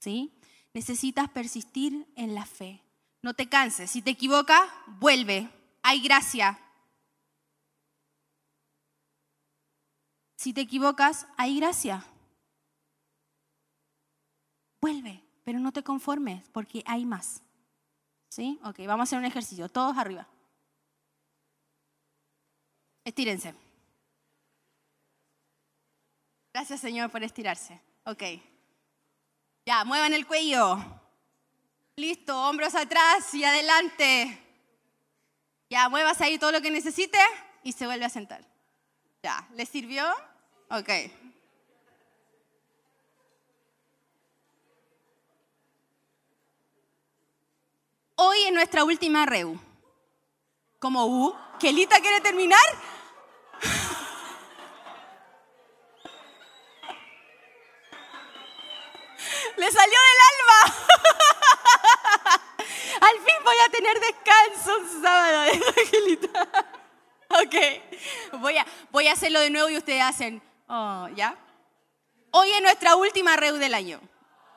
[0.00, 0.32] ¿Sí?
[0.72, 2.82] Necesitas persistir en la fe.
[3.20, 3.90] No te canses.
[3.90, 4.62] Si te equivocas,
[4.98, 5.50] vuelve.
[5.82, 6.58] Hay gracia.
[10.38, 12.02] Si te equivocas, hay gracia.
[14.80, 17.42] Vuelve, pero no te conformes porque hay más.
[18.30, 18.58] ¿Sí?
[18.64, 19.68] Ok, vamos a hacer un ejercicio.
[19.68, 20.26] Todos arriba.
[23.08, 23.54] Estírense.
[26.52, 27.80] Gracias, Señor, por estirarse.
[28.04, 28.22] Ok.
[29.64, 30.76] Ya, muevan el cuello.
[31.96, 34.38] Listo, hombros atrás y adelante.
[35.70, 37.18] Ya, muevas ahí todo lo que necesite
[37.62, 38.44] y se vuelve a sentar.
[39.22, 40.04] Ya, ¿les sirvió?
[40.68, 40.90] Ok.
[48.16, 49.58] Hoy en nuestra última reu.
[50.78, 52.60] Como U, ¿Kelita quiere terminar?
[59.58, 60.60] ¡Le salió del alma!
[63.00, 65.40] Al fin voy a tener descanso un sábado,
[65.78, 66.48] Angelita.
[67.30, 67.54] Ok,
[68.40, 71.36] voy a, voy a hacerlo de nuevo y ustedes hacen, oh, ¿ya?
[72.30, 74.00] Hoy es nuestra última reu del año.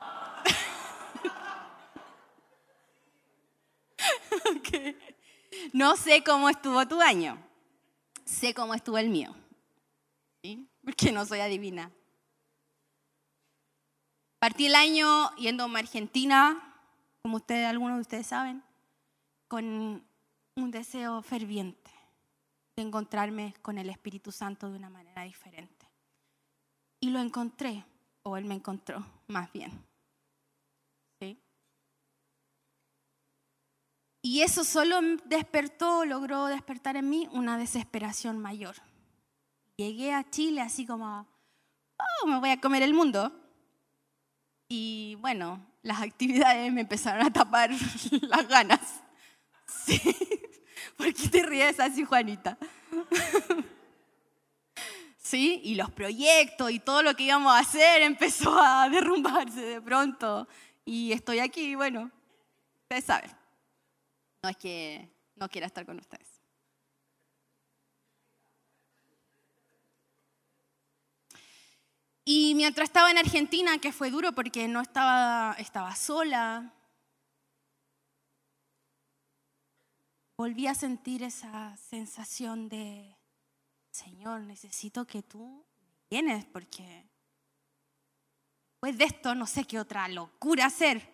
[4.56, 4.96] okay.
[5.72, 7.38] No sé cómo estuvo tu año,
[8.24, 9.34] sé cómo estuvo el mío.
[10.42, 10.68] ¿sí?
[10.84, 11.90] porque no soy adivina.
[14.42, 16.60] Partí el año yendo a Argentina,
[17.22, 18.60] como ustedes, algunos de ustedes saben,
[19.46, 20.04] con
[20.56, 21.92] un deseo ferviente
[22.74, 25.86] de encontrarme con el Espíritu Santo de una manera diferente.
[26.98, 27.84] Y lo encontré,
[28.24, 29.70] o él me encontró, más bien.
[31.20, 31.38] ¿Sí?
[34.22, 38.74] Y eso solo despertó, logró despertar en mí una desesperación mayor.
[39.76, 41.28] Llegué a Chile así como,
[41.96, 43.38] oh, me voy a comer el mundo.
[44.74, 47.70] Y bueno, las actividades me empezaron a tapar
[48.22, 49.02] las ganas.
[49.66, 50.00] Sí.
[50.96, 52.56] ¿Por qué te ríes así, Juanita?
[55.18, 55.60] ¿Sí?
[55.62, 60.48] Y los proyectos y todo lo que íbamos a hacer empezó a derrumbarse de pronto.
[60.86, 62.10] Y estoy aquí, bueno,
[62.84, 63.30] ustedes saben.
[64.42, 65.06] No es que
[65.36, 66.31] no quiera estar con ustedes.
[72.24, 76.72] Y mientras estaba en Argentina, que fue duro porque no estaba, estaba sola,
[80.36, 83.16] volví a sentir esa sensación de,
[83.90, 85.64] Señor, necesito que tú
[86.10, 87.08] vienes porque
[88.70, 91.12] después de esto no sé qué otra locura hacer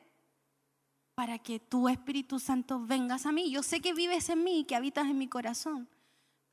[1.14, 3.50] para que tu Espíritu Santo vengas a mí.
[3.50, 5.88] Yo sé que vives en mí, que habitas en mi corazón,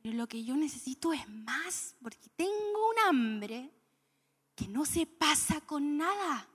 [0.01, 3.69] pero lo que yo necesito es más porque tengo un hambre
[4.55, 6.47] que no se pasa con nada.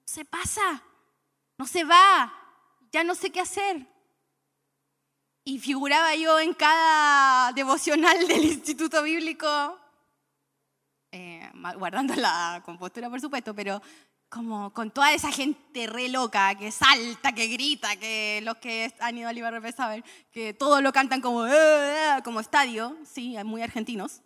[0.00, 0.82] No se pasa,
[1.58, 2.32] no se va,
[2.92, 3.86] ya no sé qué hacer.
[5.44, 9.78] Y figuraba yo en cada devocional del Instituto Bíblico,
[11.10, 13.82] eh, guardando la compostura por supuesto, pero
[14.28, 19.18] como con toda esa gente re loca que salta, que grita, que los que han
[19.18, 24.22] ido al IBRP saben, que todo lo cantan como, eh, como estadio, sí, muy argentinos.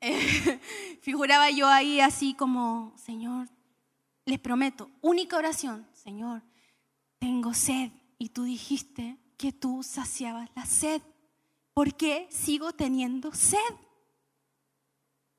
[1.02, 3.48] Figuraba yo ahí así como, Señor,
[4.24, 6.42] les prometo, única oración, Señor,
[7.18, 7.90] tengo sed.
[8.18, 11.02] Y tú dijiste que tú saciabas la sed.
[11.72, 13.58] ¿Por qué sigo teniendo sed?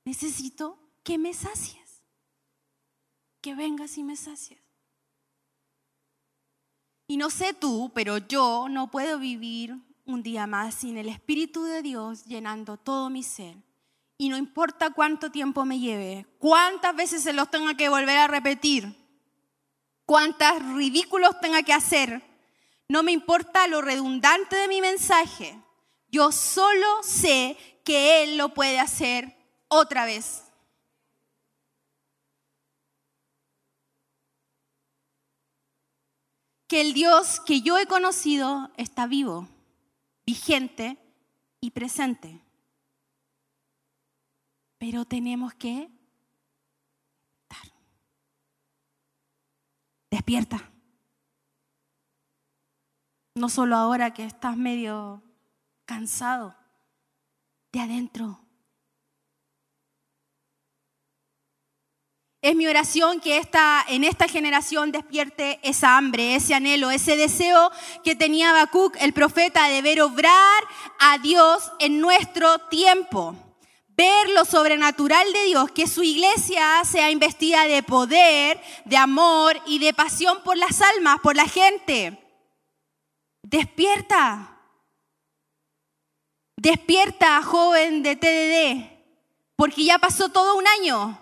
[0.03, 2.01] Necesito que me sacies.
[3.41, 4.59] Que vengas y me sacies.
[7.07, 11.64] Y no sé tú, pero yo no puedo vivir un día más sin el Espíritu
[11.64, 13.57] de Dios llenando todo mi ser.
[14.22, 18.28] Y no importa cuánto tiempo me lleve, cuántas veces se los tenga que volver a
[18.28, 18.95] repetir,
[20.05, 22.22] cuántas ridículos tenga que hacer,
[22.88, 25.59] no me importa lo redundante de mi mensaje.
[26.07, 29.36] Yo solo sé que Él lo puede hacer
[29.69, 30.43] otra vez.
[36.67, 39.47] Que el Dios que yo he conocido está vivo,
[40.28, 40.99] vigente
[41.59, 42.39] y presente.
[44.82, 45.91] Pero tenemos que
[50.09, 50.69] Despierta.
[53.36, 55.21] No solo ahora que estás medio
[55.86, 56.53] cansado,
[57.71, 58.41] de adentro.
[62.41, 67.71] Es mi oración que esta, en esta generación despierte esa hambre, ese anhelo, ese deseo
[68.03, 70.63] que tenía Habacuc, el profeta, de ver obrar
[70.99, 73.51] a Dios en nuestro tiempo.
[74.02, 79.78] Ver lo sobrenatural de Dios, que su iglesia sea investida de poder, de amor y
[79.78, 82.20] de pasión por las almas, por la gente.
[83.43, 84.58] Despierta.
[86.58, 88.89] Despierta, joven de TDD,
[89.56, 91.20] porque ya pasó todo un año.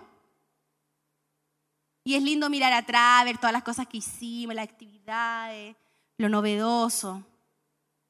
[2.02, 5.76] Y es lindo mirar atrás, ver todas las cosas que hicimos, las actividades,
[6.16, 7.22] lo novedoso.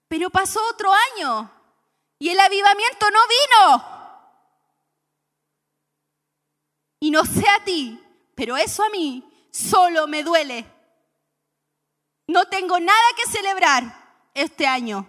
[0.06, 1.50] Pero pasó otro año
[2.20, 3.99] y el avivamiento no vino.
[7.00, 7.98] Y no sé a ti,
[8.34, 10.66] pero eso a mí solo me duele.
[12.28, 15.06] No tengo nada que celebrar este año.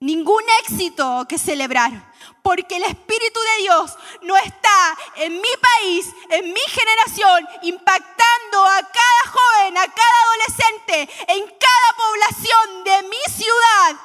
[0.00, 2.12] Ningún éxito que celebrar,
[2.42, 8.80] porque el Espíritu de Dios no está en mi país, en mi generación, impactando a
[8.80, 14.00] cada joven, a cada adolescente, en cada población de mi ciudad,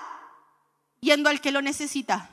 [1.01, 2.29] yendo al que lo necesita.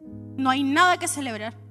[0.00, 1.65] No hay nada que celebrar.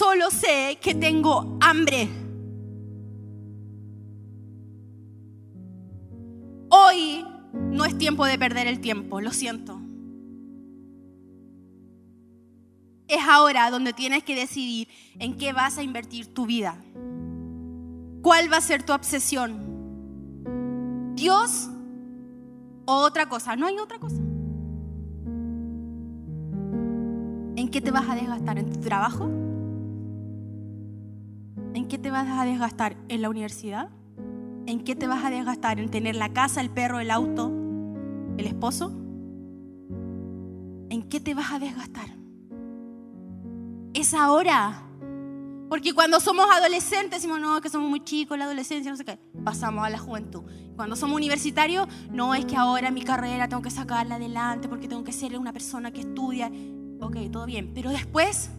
[0.00, 2.08] solo sé que tengo hambre.
[6.70, 7.22] Hoy
[7.52, 9.78] no es tiempo de perder el tiempo, lo siento.
[13.08, 14.88] Es ahora donde tienes que decidir
[15.18, 16.78] en qué vas a invertir tu vida.
[18.22, 21.12] ¿Cuál va a ser tu obsesión?
[21.14, 21.68] ¿Dios
[22.86, 23.54] o otra cosa?
[23.54, 24.22] No hay otra cosa.
[27.56, 28.58] ¿En qué te vas a desgastar?
[28.58, 29.39] ¿En tu trabajo?
[31.74, 32.96] ¿En qué te vas a desgastar?
[33.08, 33.90] ¿En la universidad?
[34.66, 35.78] ¿En qué te vas a desgastar?
[35.78, 37.52] ¿En tener la casa, el perro, el auto,
[38.36, 38.92] el esposo?
[40.90, 42.08] ¿En qué te vas a desgastar?
[43.94, 44.82] Es ahora.
[45.68, 49.20] Porque cuando somos adolescentes decimos, no, que somos muy chicos, la adolescencia, no sé qué.
[49.44, 50.42] Pasamos a la juventud.
[50.74, 55.04] Cuando somos universitarios, no es que ahora mi carrera tengo que sacarla adelante porque tengo
[55.04, 56.50] que ser una persona que estudia.
[57.00, 57.70] Ok, todo bien.
[57.72, 58.50] Pero después,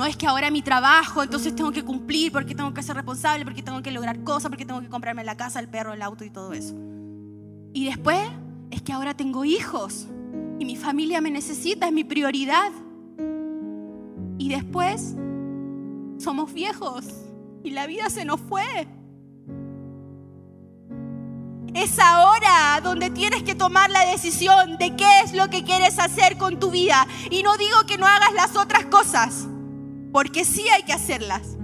[0.00, 3.44] no es que ahora mi trabajo, entonces tengo que cumplir porque tengo que ser responsable,
[3.44, 6.24] porque tengo que lograr cosas, porque tengo que comprarme la casa, el perro, el auto
[6.24, 6.74] y todo eso.
[7.74, 8.18] Y después
[8.70, 10.06] es que ahora tengo hijos
[10.58, 12.72] y mi familia me necesita, es mi prioridad.
[14.38, 15.16] Y después
[16.16, 17.04] somos viejos
[17.62, 18.88] y la vida se nos fue.
[21.74, 26.38] Es ahora donde tienes que tomar la decisión de qué es lo que quieres hacer
[26.38, 27.06] con tu vida.
[27.30, 29.49] Y no digo que no hagas las otras cosas,
[30.12, 31.56] porque sí hay que hacerlas.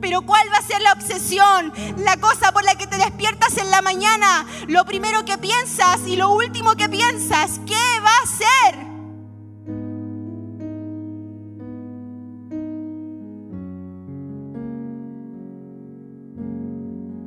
[0.00, 1.72] Pero ¿cuál va a ser la obsesión?
[1.98, 6.16] La cosa por la que te despiertas en la mañana, lo primero que piensas y
[6.16, 8.88] lo último que piensas, ¿qué va a ser?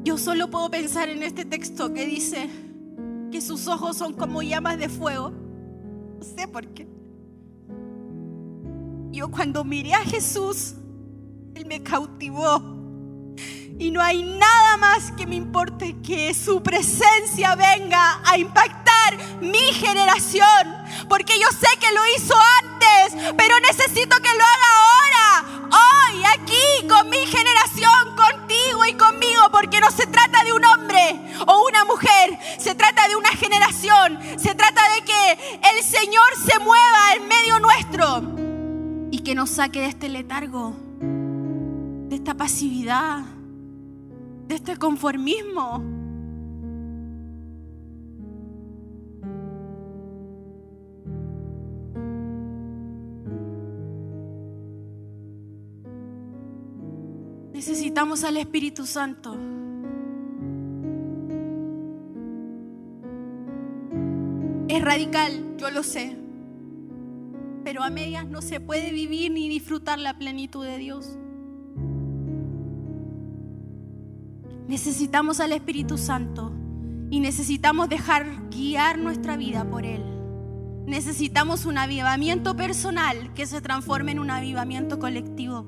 [0.04, 2.50] Yo solo puedo pensar en este texto que dice
[3.32, 5.30] que sus ojos son como llamas de fuego.
[5.30, 7.01] No sé por qué.
[9.12, 10.74] Yo cuando miré a Jesús,
[11.54, 12.80] Él me cautivó.
[13.78, 19.74] Y no hay nada más que me importe que su presencia venga a impactar mi
[19.74, 20.78] generación.
[21.10, 26.88] Porque yo sé que lo hizo antes, pero necesito que lo haga ahora, hoy, aquí,
[26.88, 29.42] con mi generación, contigo y conmigo.
[29.52, 34.20] Porque no se trata de un hombre o una mujer, se trata de una generación.
[34.38, 38.41] Se trata de que el Señor se mueva en medio nuestro
[39.24, 43.24] que nos saque de este letargo, de esta pasividad,
[44.48, 45.84] de este conformismo.
[57.54, 59.38] Necesitamos al Espíritu Santo.
[64.68, 66.21] Es radical, yo lo sé.
[67.72, 71.18] Pero a medias no se puede vivir ni disfrutar la plenitud de Dios.
[74.68, 76.52] Necesitamos al Espíritu Santo
[77.10, 80.04] y necesitamos dejar guiar nuestra vida por Él.
[80.86, 85.66] Necesitamos un avivamiento personal que se transforme en un avivamiento colectivo.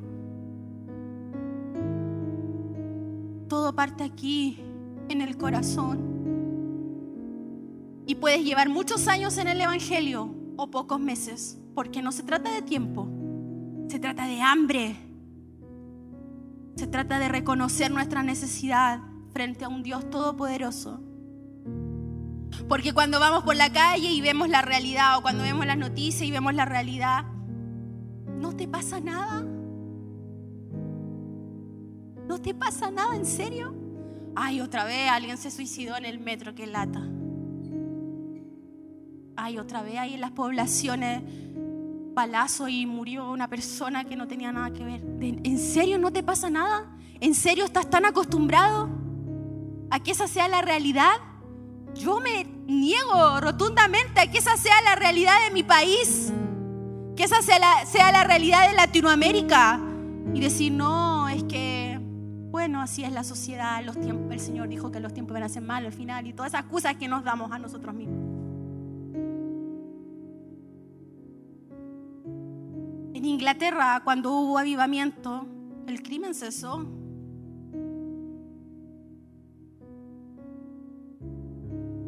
[3.47, 4.60] Todo parte aquí,
[5.08, 5.99] en el corazón.
[8.06, 12.51] Y puedes llevar muchos años en el Evangelio o pocos meses, porque no se trata
[12.53, 13.07] de tiempo,
[13.88, 14.95] se trata de hambre,
[16.76, 18.99] se trata de reconocer nuestra necesidad
[19.32, 21.01] frente a un Dios todopoderoso.
[22.67, 26.24] Porque cuando vamos por la calle y vemos la realidad, o cuando vemos las noticias
[26.24, 27.26] y vemos la realidad,
[28.39, 29.43] ¿no te pasa nada?
[32.28, 33.76] ¿No te pasa nada en serio?
[34.36, 37.07] Ay, otra vez alguien se suicidó en el metro, qué lata.
[39.36, 41.24] Ay, otra vez ahí en las poblaciones
[42.14, 45.01] palazo y murió una persona que no tenía nada que ver.
[45.22, 46.91] ¿En serio no te pasa nada?
[47.20, 48.89] ¿En serio estás tan acostumbrado
[49.89, 51.14] a que esa sea la realidad?
[51.95, 56.32] Yo me niego rotundamente a que esa sea la realidad de mi país,
[57.16, 59.80] que esa sea la, realidad de Latinoamérica.
[60.34, 61.99] Y decir, no, es que,
[62.49, 65.49] bueno, así es la sociedad, los tiempos, el Señor dijo que los tiempos van a
[65.49, 68.32] ser malos al final y todas esas excusas que nos damos a nosotros mismos.
[73.24, 75.47] En Inglaterra, cuando hubo avivamiento,
[75.88, 76.86] el crimen cesó.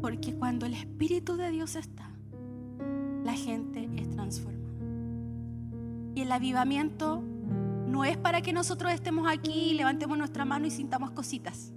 [0.02, 2.12] Porque cuando el Espíritu de Dios está,
[3.24, 4.76] la gente es transformada.
[6.16, 7.24] Y el avivamiento
[7.88, 11.72] no es para que nosotros estemos aquí, levantemos nuestra mano y sintamos cositas.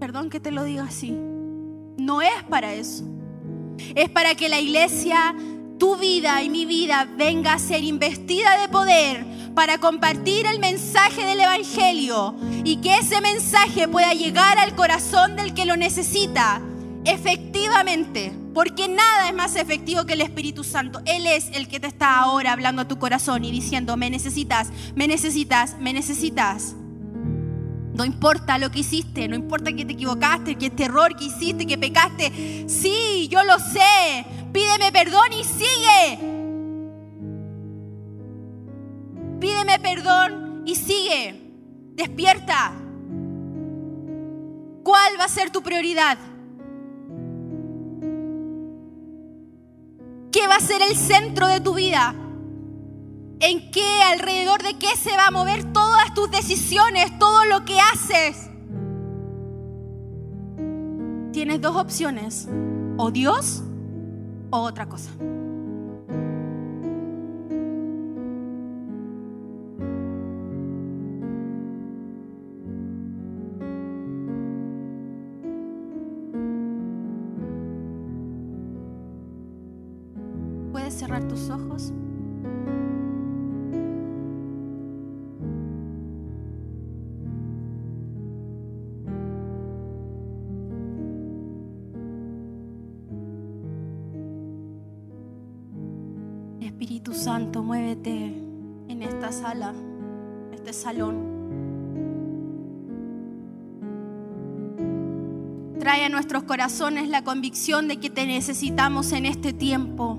[0.00, 1.16] Perdón que te lo diga así.
[1.98, 3.04] No es para eso.
[3.94, 5.36] Es para que la iglesia
[5.78, 9.24] tu vida y mi vida venga a ser investida de poder
[9.54, 15.54] para compartir el mensaje del Evangelio y que ese mensaje pueda llegar al corazón del
[15.54, 16.60] que lo necesita
[17.06, 21.00] efectivamente, porque nada es más efectivo que el Espíritu Santo.
[21.06, 24.68] Él es el que te está ahora hablando a tu corazón y diciendo, me necesitas,
[24.94, 26.74] me necesitas, me necesitas.
[27.96, 31.66] No importa lo que hiciste, no importa que te equivocaste, que este error que hiciste,
[31.66, 32.68] que pecaste.
[32.68, 34.26] Sí, yo lo sé.
[34.52, 36.36] Pídeme perdón y sigue.
[39.46, 41.40] pídeme perdón y sigue.
[41.94, 42.72] Despierta.
[44.82, 46.18] ¿Cuál va a ser tu prioridad?
[50.32, 52.14] ¿Qué va a ser el centro de tu vida?
[53.38, 57.78] ¿En qué, alrededor de qué se va a mover todas tus decisiones, todo lo que
[57.78, 58.48] haces?
[61.32, 62.48] Tienes dos opciones,
[62.96, 63.62] o Dios
[64.50, 65.10] o otra cosa.
[80.72, 81.92] ¿Puedes cerrar tus ojos?
[99.36, 99.74] Sala,
[100.52, 101.36] este salón.
[105.78, 110.18] Trae a nuestros corazones la convicción de que te necesitamos en este tiempo.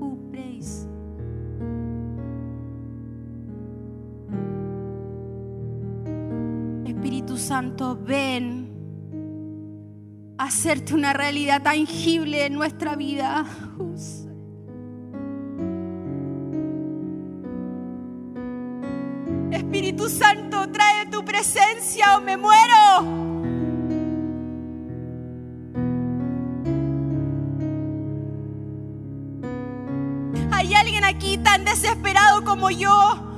[0.00, 0.16] Uh.
[6.86, 8.59] Espíritu Santo, ven
[10.50, 13.46] hacerte una realidad tangible en nuestra vida.
[19.52, 22.74] Espíritu Santo, trae tu presencia o me muero.
[30.50, 33.29] Hay alguien aquí tan desesperado como yo.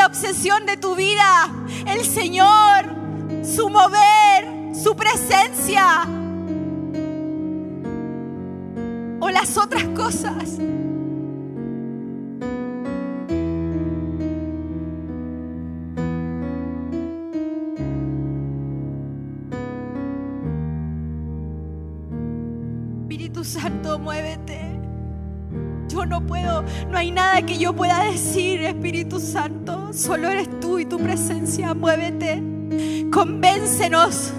[0.00, 1.50] La obsesión de tu vida?
[1.86, 2.86] El Señor,
[3.44, 6.08] su mover, su presencia.
[9.20, 10.56] O las otras cosas.
[26.90, 29.92] No hay nada que yo pueda decir, Espíritu Santo.
[29.92, 31.72] Solo eres tú y tu presencia.
[31.72, 32.42] Muévete.
[33.12, 34.32] Convéncenos.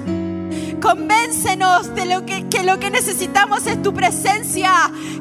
[0.82, 4.72] Convéncenos de lo que, que lo que necesitamos es tu presencia.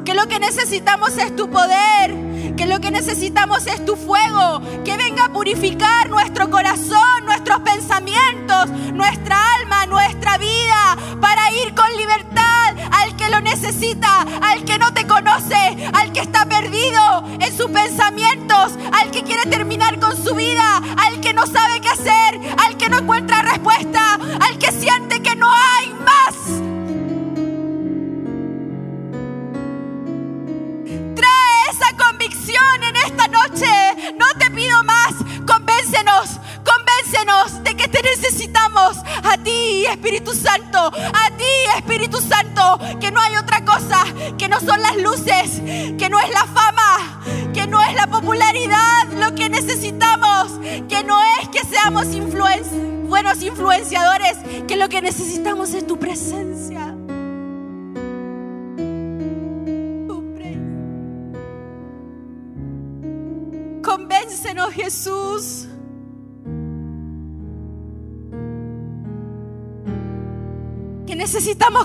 [0.03, 2.55] Que lo que necesitamos es tu poder.
[2.57, 4.61] Que lo que necesitamos es tu fuego.
[4.83, 10.97] Que venga a purificar nuestro corazón, nuestros pensamientos, nuestra alma, nuestra vida.
[11.21, 12.41] Para ir con libertad
[12.91, 16.70] al que lo necesita, al que no te conoce, al que está perdido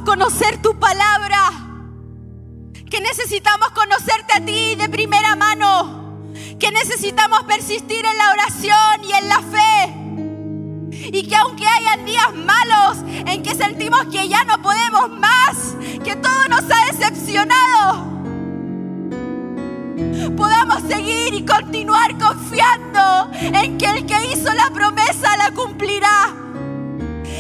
[0.03, 1.51] conocer tu palabra,
[2.91, 9.13] que necesitamos conocerte a ti de primera mano, que necesitamos persistir en la oración y
[9.13, 10.03] en la fe.
[11.13, 16.17] Y que aunque hayan días malos en que sentimos que ya no podemos más, que
[16.17, 18.17] todo nos ha decepcionado,
[20.37, 26.35] podamos seguir y continuar confiando en que el que hizo la promesa la cumplirá.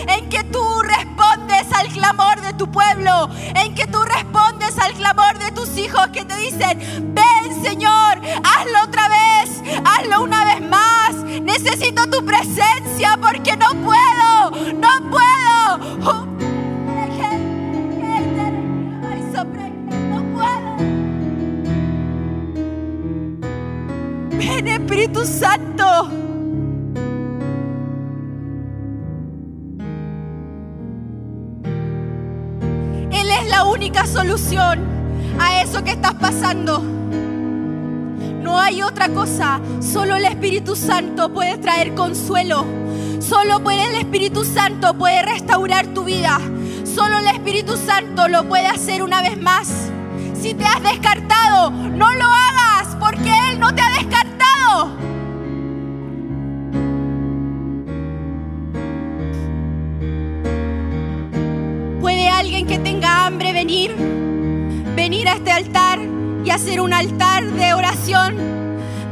[0.08, 1.25] En que tú respondes
[1.72, 6.24] al clamor de tu pueblo, en que tú respondes al clamor de tus hijos que
[6.24, 13.56] te dicen, ven Señor, hazlo otra vez, hazlo una vez más, necesito tu presencia porque
[13.56, 15.26] no puedo, no puedo.
[24.38, 26.35] Ven Espíritu Santo.
[33.76, 34.80] Única solución
[35.38, 36.80] a eso que estás pasando.
[36.80, 39.60] No hay otra cosa.
[39.80, 42.64] Solo el Espíritu Santo puede traer consuelo.
[43.20, 46.40] Solo puede el Espíritu Santo puede restaurar tu vida.
[46.84, 49.90] Solo el Espíritu Santo lo puede hacer una vez más.
[50.40, 52.45] Si te has descartado, no lo hagas
[63.56, 63.94] venir?
[64.94, 65.98] Venir a este altar
[66.44, 68.36] y hacer un altar de oración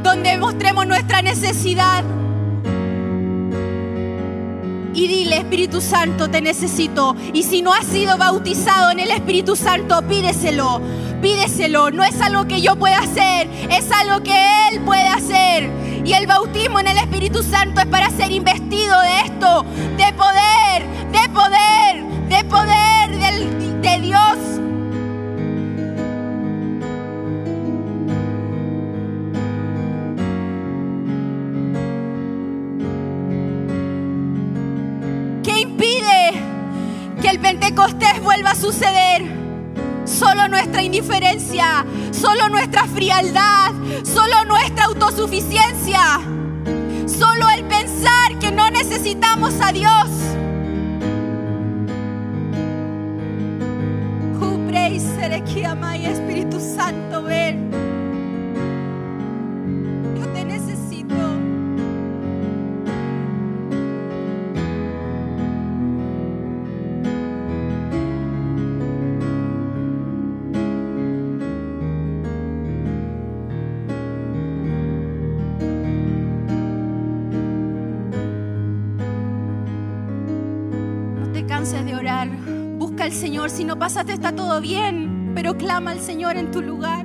[0.03, 2.03] donde mostremos nuestra necesidad.
[4.93, 7.15] Y dile, Espíritu Santo, te necesito.
[7.33, 10.79] Y si no has sido bautizado en el Espíritu Santo, pídeselo.
[11.23, 11.89] Pídeselo.
[11.89, 14.37] No es algo que yo pueda hacer, es algo que
[14.69, 15.71] Él puede hacer.
[16.05, 19.65] Y el bautismo en el Espíritu Santo es para ser investido de esto,
[19.97, 22.95] de poder, de poder, de poder
[23.99, 24.37] Dios.
[35.43, 36.33] ¿Qué impide
[37.21, 39.23] que el Pentecostés vuelva a suceder?
[40.03, 43.71] Solo nuestra indiferencia, solo nuestra frialdad,
[44.03, 46.19] solo nuestra autosuficiencia,
[47.05, 50.09] solo el pensar que no necesitamos a Dios.
[56.05, 57.71] Espíritu Santo, ven.
[60.19, 61.15] Yo te necesito.
[81.19, 82.29] No te canses de orar.
[82.77, 83.49] Busca al Señor.
[83.49, 85.04] Si no pasaste, está todo bien.
[85.45, 87.04] Pero clama al Señor en tu lugar.